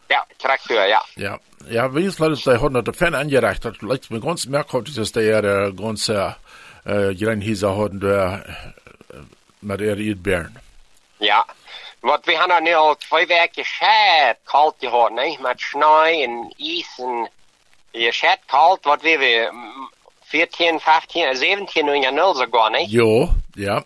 Ja, 0.08 0.26
door, 0.38 0.86
ja. 0.86 1.02
Ja, 1.14 1.38
ja, 1.68 1.94
wie 1.94 2.04
ist 2.04 2.18
leider 2.18 2.36
der 2.36 2.60
hunderte 2.60 2.92
Fan 2.92 3.14
angereicht 3.14 3.64
hat, 3.64 3.78
vielleicht 3.78 4.10
mir 4.10 4.20
ganz 4.20 4.46
merkwürdig, 4.46 4.94
dass 4.94 5.12
der 5.12 5.40
der 5.40 5.72
ganze 5.72 6.36
äh, 6.84 7.14
Greinhieser 7.14 7.74
hatten, 7.76 8.00
der 8.00 8.44
mit 9.62 9.80
der 9.80 9.96
Idbären. 9.96 10.58
Ja. 11.18 11.44
Wat 12.04 12.24
we 12.24 12.36
hebben 12.36 12.62
nu 12.62 12.74
al 12.74 12.96
twee 12.96 13.26
weken 13.26 13.64
scheid 13.64 14.36
kalt 14.42 14.74
gehad, 14.78 15.10
niet? 15.10 15.38
Met 15.38 15.60
sneeuw 15.60 16.02
en 16.02 16.54
ijs 16.58 16.98
en 16.98 17.30
je 17.90 18.12
scheid 18.12 18.38
kalt, 18.46 18.84
wat 18.84 19.02
we 19.02 19.18
weer 19.18 19.52
mm, 19.52 19.90
14, 20.22 20.80
15, 20.80 21.36
17 21.36 21.88
in 21.88 22.00
je 22.00 22.10
nul 22.10 22.34
sogar, 22.34 22.70
niet? 22.70 22.90
Jo, 22.90 23.28
ja. 23.52 23.84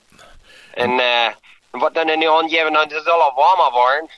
En 0.75 0.91
uh, 0.91 1.29
wat 1.71 1.95
dan 1.95 2.19
nu 2.19 2.29
aangeven, 2.29 2.73
dan 2.73 2.89
het 2.89 3.03
zal 3.05 3.23
al 3.23 3.35
warmer 3.35 3.71
worden. 3.71 4.11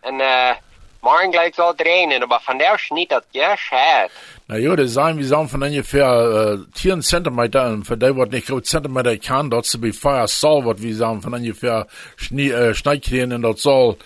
En 0.00 0.14
uh, 0.14 0.50
morgen 1.00 1.32
gleich 1.32 1.54
zal 1.54 1.68
het 1.68 1.80
regenen, 1.80 2.28
maar 2.28 2.40
vandaag 2.42 2.90
niet 2.90 3.08
dat 3.08 3.24
je 3.30 3.54
scheid. 3.56 4.10
Na 4.46 4.56
ja, 4.56 4.74
das 4.76 4.92
sagen, 4.94 5.18
wir 5.18 5.26
sagen 5.26 5.48
von 5.48 5.62
ungefähr 5.62 6.56
äh, 6.58 6.72
10 6.74 7.02
Zentimeter, 7.02 7.66
und 7.70 7.84
für 7.84 7.96
die, 7.98 8.16
was 8.16 8.30
nicht 8.30 8.48
gut 8.48 8.66
Zentimeter 8.66 9.16
kann, 9.18 9.50
dort 9.50 9.66
zu 9.66 9.78
be 9.78 9.92
Feuer 9.92 10.26
soll, 10.26 10.64
was 10.64 10.80
wir 10.80 10.94
sagen, 10.96 11.20
von 11.20 11.34
ungefähr 11.34 11.86
Schnee, 12.16 12.50
äh, 12.50 12.74
Schneekrähen 12.74 13.30
in 13.32 13.42
dort 13.42 13.58
soll. 13.58 13.96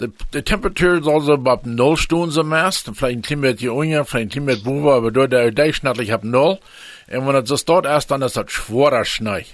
Die, 0.00 0.08
die 0.34 0.42
Temperatur 0.42 1.02
soll 1.02 1.20
so 1.22 1.34
ab 1.34 1.60
null 1.64 1.96
Stunden 1.96 2.30
so 2.32 2.42
meist, 2.42 2.90
vielleicht 2.94 3.18
ein 3.18 3.22
Klimat 3.22 3.60
hier 3.60 3.72
unten, 3.74 4.04
vielleicht 4.04 4.26
ein 4.26 4.28
Klimat 4.28 4.64
Buba, 4.64 4.96
aber 4.96 5.10
dort 5.12 5.32
der 5.32 5.52
durchschnittlich 5.52 6.12
ab 6.12 6.24
null. 6.24 6.58
Und 7.08 7.26
wenn 7.28 7.44
das 7.44 7.64
dort 7.64 7.86
erst, 7.86 8.10
dann 8.10 8.22
ist 8.22 8.36
das 8.36 8.50
schwerer 8.50 9.04
Schnee. 9.04 9.46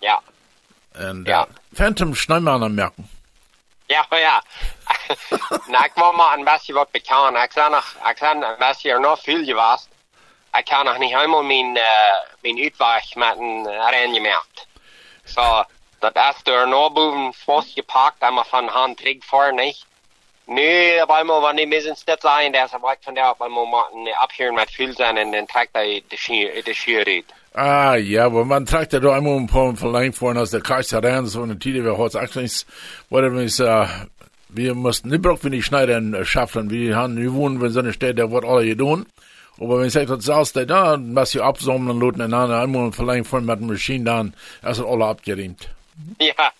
Ja. 0.00 0.20
Und, 1.10 1.26
Ja. 1.26 1.42
äh, 1.42 1.46
Phantom 1.76 2.14
Schneemann 2.14 2.72
merken. 2.74 3.08
Ja, 3.86 4.06
ja. 4.10 4.42
nou, 5.72 5.84
ik 5.84 5.92
wil 5.94 6.12
maar 6.12 6.38
een 6.38 6.44
beetje 6.44 6.72
wat 6.72 6.90
bekend. 6.90 7.36
Ik 7.36 7.50
kan 7.54 7.70
nog, 7.70 7.96
ik 8.08 8.16
zijn 8.16 8.42
een 8.42 8.56
Jag 8.58 8.82
er 8.82 9.00
nog 9.00 9.20
veel 9.22 9.44
geweest. 9.44 9.88
Ik 10.52 10.64
kan 10.64 10.84
nog 10.84 10.98
niet 10.98 11.14
helemaal 11.14 11.42
mijn, 11.42 11.76
uh, 11.76 11.84
mijn 12.40 12.58
uitweg 12.62 13.14
met 13.14 13.38
een 13.38 13.64
ren 13.90 14.14
gemerkt. 14.14 14.66
So, 15.24 15.64
dat 15.98 16.16
is 16.16 16.52
er 16.52 16.68
nog 16.68 16.92
boven 16.92 17.34
vastgepakt, 17.34 18.18
en 18.18 18.34
maar 18.34 18.46
van 18.46 18.68
hand 18.68 18.96
terug 18.96 19.24
voor, 19.24 19.54
niet? 19.54 19.84
Op 20.48 21.10
eenmaal, 21.10 21.40
wanneer 21.40 21.54
die 21.54 21.66
mensen 21.66 21.96
dit 22.04 22.20
zijn, 22.20 22.52
dat 22.52 22.64
is 22.64 22.70
wat 22.80 22.96
van 23.00 23.14
daar 23.14 23.30
op 23.30 23.40
eenmaal 23.40 23.66
moeten 23.66 24.16
abhuren 24.16 24.54
met 24.54 24.70
veel 24.70 24.92
zijn 24.92 25.16
en 25.16 25.30
dan 25.30 25.46
trekt 25.46 25.72
hij 25.72 26.02
de 26.08 26.16
schier, 26.16 26.64
de 26.64 26.74
schier 26.74 27.06
uit. 27.06 27.24
Ah, 27.52 28.06
ja, 28.06 28.24
aber 28.24 28.46
man 28.46 28.64
trägt 28.64 28.92
ja 28.92 28.98
da 28.98 29.16
immer 29.16 29.36
ein 29.36 29.46
paar 29.46 29.74
verlangt 29.76 30.18
vorne 30.18 30.40
aus 30.40 30.50
der 30.50 30.60
Kaiser 30.60 31.02
rein, 31.02 31.26
so 31.26 31.42
eine 31.42 31.58
Tide, 31.58 31.82
wir 31.84 31.96
heute 31.96 32.18
eigentlich, 32.20 32.66
wurde 33.08 33.32
wir 33.32 33.66
äh, 33.66 33.86
wir 34.48 34.74
mussten 34.74 35.08
nicht 35.08 35.22
brauchen, 35.22 35.44
wenn 35.44 35.52
die 35.52 35.62
Schneider 35.62 36.24
schaffen, 36.24 36.70
wie 36.70 36.94
haben, 36.94 37.16
wir 37.16 37.32
wohnen, 37.32 37.60
wenn 37.60 37.70
so 37.70 37.80
eine 37.80 37.92
Stelle, 37.94 38.14
der 38.14 38.30
wird 38.30 38.44
alle 38.44 38.66
getan. 38.66 39.06
Aber 39.58 39.78
wenn 39.78 39.86
ich 39.86 39.92
sage, 39.94 40.06
das 40.06 40.28
ist 40.28 40.56
da, 40.56 40.64
dann 40.64 41.14
was 41.14 41.30
sie 41.30 41.40
absammeln, 41.40 41.98
lassen 41.98 42.20
einander 42.20 42.60
einmal 42.60 42.92
verlangt 42.92 43.26
vorne 43.26 43.46
mit 43.46 43.60
der 43.60 43.66
Maschine, 43.66 44.04
dann 44.04 44.34
ist 44.62 44.84
alle 44.84 45.06
abgeräumt. 45.06 45.68
Ja, 46.20 46.52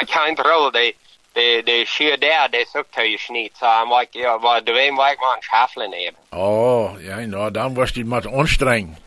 ich 0.00 0.08
kann 0.08 0.36
tro, 0.36 0.70
de, 0.70 0.94
de, 1.34 1.62
de 1.64 1.84
schier 1.86 2.20
der, 2.20 2.50
de 2.50 2.66
sucht 2.72 2.94
je 2.94 3.18
niet. 3.28 3.52
So, 3.58 3.66
I'm 3.66 3.90
like, 3.90 4.18
ja, 4.18 4.32
aber 4.32 4.64
du 4.64 4.72
wem 4.72 4.96
like 4.96 5.20
man 5.20 5.42
schafflen 5.42 5.92
eben. 5.92 6.16
Oh, 6.30 6.96
ja, 7.00 7.16
nou, 7.26 7.50
dan 7.58 7.74
was 7.74 7.92
die 7.92 8.04
maar 8.04 8.28
anstrengend. 8.28 8.98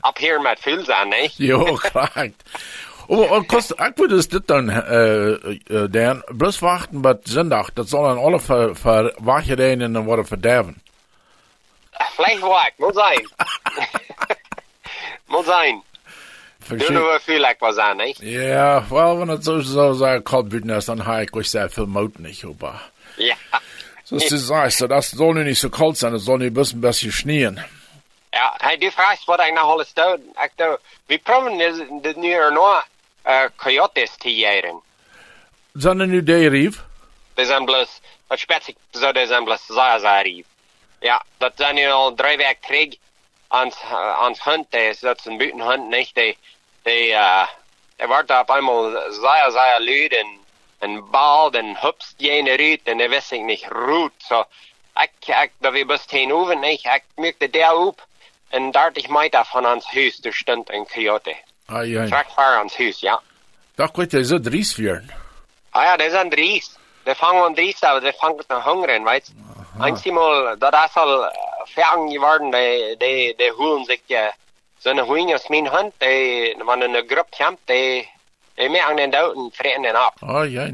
Ab 0.00 0.18
hier 0.18 0.40
met 0.40 0.60
veel 0.60 0.84
zijn, 0.84 1.08
ne? 1.08 1.30
Jo, 1.36 1.74
klar. 1.74 2.30
Aber 3.08 3.30
und 3.30 3.48
kost, 3.48 3.70
ich 3.70 3.96
würde 3.96 4.16
es 4.16 4.28
dit 4.28 4.50
dann, 4.50 4.68
äh, 4.68 5.30
äh, 5.74 5.88
Dan, 5.88 6.22
bloß 6.28 6.60
warten 6.62 7.00
bis 7.00 7.16
Sonntag, 7.24 7.70
das 7.74 7.90
soll 7.90 8.04
dann 8.04 8.18
alle 8.18 8.38
ver, 8.38 8.74
ver, 8.74 9.12
wachgereden 9.18 9.82
und 9.86 9.94
dann 9.94 10.06
worden 10.06 10.26
verderben. 10.26 10.80
Vielleicht 12.16 12.42
wack, 12.42 12.78
muss 12.78 12.94
sein. 13.04 13.20
muss 15.26 15.46
sein. 15.46 15.82
Du 16.68 16.92
nur 16.92 17.20
viel 17.20 17.40
like 17.40 17.60
was 17.60 17.78
an, 17.78 17.96
ne? 17.96 18.14
Ja, 18.20 18.84
well, 18.90 19.18
wenn 19.20 19.30
es 19.30 19.44
so, 19.44 19.60
so, 19.60 19.94
so 19.94 20.20
kalt 20.20 20.52
wird, 20.52 20.64
dann 20.66 21.06
habe 21.06 21.24
ich 21.24 21.30
gleich 21.30 21.50
sehr 21.50 21.70
viel 21.70 21.86
Mut 21.86 22.18
nicht, 22.18 22.44
aber. 22.44 22.80
Ja. 23.16 23.36
So 24.04 24.16
ist 24.16 24.32
es 24.32 24.50
heißt, 24.50 24.82
das 24.88 25.10
soll 25.10 25.34
nicht 25.44 25.60
so 25.60 25.70
kalt 25.70 25.96
sein, 25.96 26.14
es 26.14 26.24
soll 26.24 26.38
nicht 26.38 26.48
ein 26.48 26.54
bisschen 26.54 26.80
besser 26.80 27.10
schneien. 27.10 27.64
Ja, 28.32 28.54
hey, 28.60 28.76
du 28.76 28.90
fragst 28.90 29.26
wat 29.26 29.40
ik 29.40 29.54
nou 29.54 29.66
alles 29.66 29.94
doe. 29.94 30.20
Ik 30.44 30.52
doe, 30.56 30.78
we 31.06 31.18
proberen 31.18 31.60
is 31.60 31.76
de 32.02 32.14
nu 32.16 32.30
er 32.30 32.52
nog 32.52 32.86
uh, 33.26 33.48
coyotes 33.56 34.16
te 34.16 34.34
jaren. 34.34 34.80
Zijn 35.72 36.00
er 36.00 36.06
nu 36.06 36.22
de 36.22 36.48
rief? 36.48 36.84
De 37.34 37.44
zijn 37.44 37.64
bloos, 37.64 38.00
wat 38.26 38.38
spetsig 38.38 38.74
zo 38.90 39.12
de 39.12 39.26
zijn 39.26 39.44
bloos 39.44 39.66
zeer, 39.66 39.98
zeer 39.98 40.22
rief. 40.22 40.46
Ja, 41.00 41.24
dat 41.38 41.52
zijn 41.56 41.74
nu 41.74 41.86
al 41.86 42.14
drie 42.14 42.36
weken 42.36 42.60
terug 42.60 42.94
aan 43.48 43.72
het 44.28 44.42
hunt, 44.42 44.70
dat 45.00 45.18
is 45.18 45.24
een 45.24 45.38
buitenhunt, 45.38 45.88
niet? 45.88 46.14
Die, 46.14 46.36
die, 46.88 47.10
uh, 47.10 47.46
die 47.96 48.06
wordt 48.06 48.30
op 48.30 48.50
eenmaal 48.50 48.90
zeer, 48.90 49.50
zeer 49.56 49.80
luid 49.80 50.12
en, 50.12 50.30
en 50.78 51.10
bald 51.10 51.54
en 51.54 51.76
hupst 51.80 52.14
jene 52.16 52.78
en 52.84 52.96
die 52.98 53.08
wist 53.08 53.32
ik 53.32 53.42
niet 53.42 53.66
roet. 53.68 54.12
So, 54.18 54.44
ik, 54.94 55.10
ik, 55.26 55.50
dat 55.58 55.72
we 55.72 55.84
best 55.86 56.10
heen 56.10 56.30
hoeven, 56.30 56.60
niet? 56.60 56.84
Ik 56.84 57.04
mukte 57.14 57.50
der 57.50 57.76
op. 57.76 58.06
En 58.48 58.70
30 58.70 59.08
meter 59.08 59.44
van 59.44 59.66
ons 59.66 59.90
huis, 59.90 60.18
er 60.22 60.34
stond 60.34 60.70
een 60.70 60.86
coyote. 60.86 61.36
Ah, 61.66 61.86
ja. 61.86 62.06
Vlak 62.06 62.26
voor 62.30 62.60
ons 62.62 62.76
huis, 62.76 63.00
ja. 63.00 63.20
Dat 63.74 63.90
kwijt 63.90 64.12
hij 64.12 64.22
zo 64.22 64.40
dries 64.40 64.74
vieren. 64.74 65.10
Ah 65.70 65.82
ja, 65.82 65.96
dat 65.96 66.10
zijn 66.10 66.30
dries. 66.30 66.76
Die 67.04 67.14
vangen 67.14 67.44
aan 67.44 67.54
dries, 67.54 67.80
aber 67.80 68.00
die 68.00 68.12
vangen 68.16 68.44
naar 68.48 68.62
hongeren, 68.62 69.04
weet 69.04 69.26
je. 69.26 69.32
Einmal, 69.84 70.58
dat 70.58 70.72
is 70.74 70.94
al 70.94 71.32
fertig 71.64 72.12
geworden, 72.12 72.50
die, 72.50 72.96
die, 72.96 73.34
die 73.36 73.52
holen 73.52 73.84
zich 73.84 74.00
uh, 74.06 74.26
zo'n 74.78 74.98
hoeing 74.98 75.32
als 75.32 75.48
mijn 75.48 75.68
hond, 75.68 75.92
die, 75.98 76.54
wanneer 76.64 76.94
een 76.94 77.08
groep 77.08 77.26
komt, 77.30 77.58
die, 77.64 78.08
die 78.54 78.68
maken 78.68 78.96
den 78.96 79.10
dood 79.10 79.36
en 79.36 79.50
vreten 79.52 79.82
den 79.82 79.94
ab. 79.94 80.14
Ah, 80.20 80.50
ja. 80.50 80.70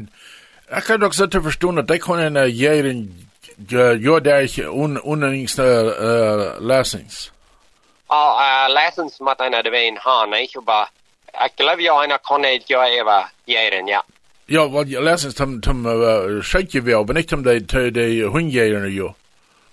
Ik 0.69 0.83
kan 0.83 1.03
ook 1.03 1.13
zo 1.13 1.27
te 1.27 1.41
verstaan 1.41 1.75
dat 1.75 1.91
ik 1.91 2.03
gewoon 2.03 2.19
een 2.19 2.35
uh, 2.35 2.57
jaren, 2.59 3.29
ja, 3.99 4.19
daar 4.19 4.41
is 4.41 4.59
ondanks 5.01 5.57
uh, 5.57 6.55
lessons. 6.59 7.31
Oh, 8.07 8.39
uh, 8.39 8.73
lessons 8.73 9.19
met 9.19 9.39
einer 9.39 9.63
de 9.63 9.69
ween 9.69 9.97
han, 9.97 10.29
nicht? 10.29 10.57
Aber 10.57 10.89
ich 11.45 11.55
glaube 11.55 11.81
ja, 11.81 11.99
einer 11.99 12.19
kann 12.19 12.41
nicht 12.41 12.67
ja 12.69 12.87
eben 12.87 13.25
jähren, 13.45 13.87
ja. 13.87 14.03
Ja, 14.45 14.69
want 14.69 14.89
je 14.89 15.01
lessons 15.01 15.33
tam, 15.33 15.59
tam, 15.61 15.85
uh, 15.85 16.41
scheidje 16.41 16.81
wel, 16.81 17.03
maar 17.03 17.15
niet 17.15 17.27
tam 17.27 17.41
de, 17.41 17.65
de, 17.65 17.91
de 17.91 18.29
hundjeren, 18.31 18.91
jo. 18.91 19.15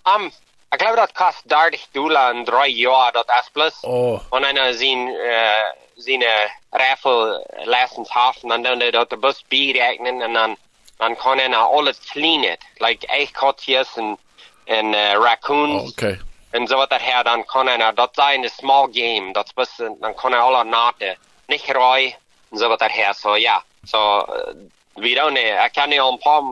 Um, 0.05 0.31
ich 0.72 0.78
glaube, 0.78 0.96
das 0.96 1.12
kostet 1.14 1.52
30 1.52 1.90
Dollar 1.92 2.30
in 2.32 2.44
drei 2.44 2.68
Jahren, 2.68 3.12
das 3.26 3.46
ist 3.46 3.52
bloß, 3.52 3.85
Oh. 3.85 4.20
wenn 4.30 4.44
einer 4.44 4.72
sein, 4.72 5.08
äh, 5.08 5.64
seine 5.96 6.26
Raffle 6.72 7.44
Lessons 7.64 8.11
hat, 8.11 8.37
dann 8.42 8.62
dann 8.62 8.80
der 8.80 8.92
dort 8.92 9.20
Bus 9.20 9.42
berechnen 9.42 10.22
und 10.22 10.35
dann, 10.35 10.56
dann 10.98 11.16
kann 11.18 11.38
er 11.38 11.70
alles 11.70 12.00
cleanen, 12.00 12.56
like 12.78 13.08
Eichkottjes 13.11 13.96
und, 13.98 14.18
und 14.66 14.94
äh, 14.94 15.14
Raccoons. 15.14 15.92
Okay. 15.92 16.18
En 16.52 16.66
zo 16.66 16.76
wat 16.76 16.90
dat 16.90 17.00
her, 17.00 17.24
dan 17.24 17.44
kan 17.46 17.66
hij, 17.66 17.92
dat 17.94 18.11
zijn 18.14 18.42
een 18.42 18.50
small 18.50 18.88
game, 18.92 19.32
dat 19.32 19.52
is, 19.54 19.76
dan 20.00 20.14
kan 20.14 20.32
hij 20.32 20.40
alle 20.40 20.64
niet 21.46 21.64
rooi, 21.70 22.14
en 22.50 22.58
zo 22.58 22.68
wat 22.68 22.78
dat 22.78 22.90
her, 22.92 23.14
zo 23.14 23.37
ja. 23.37 23.62
Uh, 23.94 24.22
we 24.94 25.14
don't 25.14 25.35
know, 25.35 25.64
ik 25.64 25.72
kan 25.72 25.88
niet 25.88 26.00
al 26.00 26.12
een 26.12 26.18
paar 26.18 26.42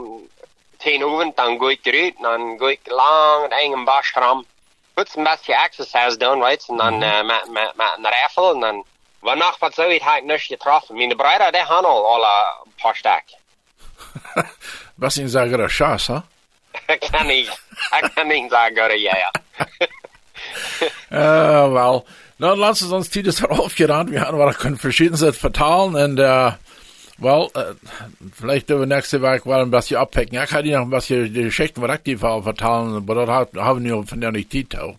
tien 0.80 1.00
uur, 1.00 1.32
dan 1.34 1.60
ga 1.60 1.68
ik 1.68 1.86
eruit, 1.86 2.14
dan 2.20 2.56
ga 2.58 2.68
ik 2.68 2.80
lang 2.84 3.42
het 3.42 3.52
eigen 3.52 3.84
basram, 3.84 4.44
goed 4.94 5.16
een 5.16 5.24
beetje 5.24 5.54
exercise 5.54 6.16
doen, 6.16 6.40
weet 6.40 6.64
je, 6.66 6.72
en 6.72 6.78
dan 6.78 7.02
uh, 7.02 7.22
met, 7.22 7.48
met, 7.50 7.72
met 7.76 7.92
een 7.96 8.10
raffle, 8.22 8.54
en 8.54 8.60
dan, 8.60 8.84
wanneer 9.18 9.56
wat 9.58 9.74
zo 9.74 9.82
had 9.98 10.16
ik 10.16 10.24
niet 10.24 10.40
getroffen. 10.40 10.96
Mijn 10.96 11.16
broer, 11.16 11.48
die 11.50 11.60
had 11.60 11.84
al 11.84 12.06
alle 12.12 12.56
een 12.64 12.72
paar 12.82 12.96
stek. 12.96 13.24
Was 14.94 15.16
in 15.16 15.30
dat 15.30 15.72
chas, 15.72 16.06
hè? 16.06 16.18
ik 16.94 17.08
kan 17.10 17.26
niet, 17.26 17.60
ik 18.00 18.10
kan 18.14 18.26
niet 18.26 18.50
zeggen, 18.50 19.00
ja, 19.00 19.16
ja. 19.16 19.30
Uh, 21.10 21.72
wel. 21.80 22.06
Nou, 22.36 22.56
laten 22.56 22.88
we 22.88 22.94
ons 22.94 23.08
tijd 23.08 23.40
erop 23.40 23.70
gedaan. 23.74 24.10
We 24.10 24.18
hadden 24.18 24.36
wel 24.36 24.52
kunnen 24.52 24.78
verschiedenes 24.78 25.36
vertalen. 25.36 26.02
En, 26.02 26.18
uh, 26.18 26.52
wel, 27.20 27.50
uh, 27.56 27.62
vielleicht 28.32 28.68
we 28.68 28.86
nächste 28.86 29.18
week 29.18 29.44
wel 29.44 29.60
een 29.60 29.70
beetje 29.70 30.00
oppikken. 30.00 30.42
Ik 30.42 30.48
ga 30.48 30.62
die 30.62 30.72
nog 30.72 30.82
een 30.82 30.88
beetje 30.88 31.30
de 31.30 31.42
geschichten 31.42 31.80
wat 31.80 31.90
ik 31.90 32.04
die 32.04 32.18
verhaal 32.18 32.42
vertalen. 32.42 33.04
Maar 33.04 33.14
dat 33.14 33.28
hebben 33.28 33.74
we 33.74 33.80
nu 33.80 34.02
van 34.04 34.18
der 34.18 34.32
niet 34.32 34.50
tijd 34.50 34.68
toe. 34.68 34.94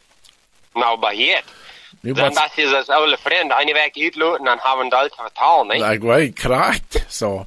Nou, 0.73 0.99
bij 0.99 1.15
hier. 1.15 1.43
Nu 1.99 2.13
Dan 2.13 2.33
dat 2.33 2.51
is 2.55 2.73
als 2.73 2.87
oude 2.87 3.17
vriend, 3.23 3.51
eine 3.51 3.73
week 3.73 3.97
uitloten, 3.97 4.45
dan 4.45 4.57
hebben 4.61 4.83
we 4.83 4.89
dat 4.89 5.15
vertalen, 5.15 5.79
ne? 5.79 5.93
Ik 5.93 6.01
weet, 6.01 6.33
kracht. 6.33 7.05
So. 7.07 7.45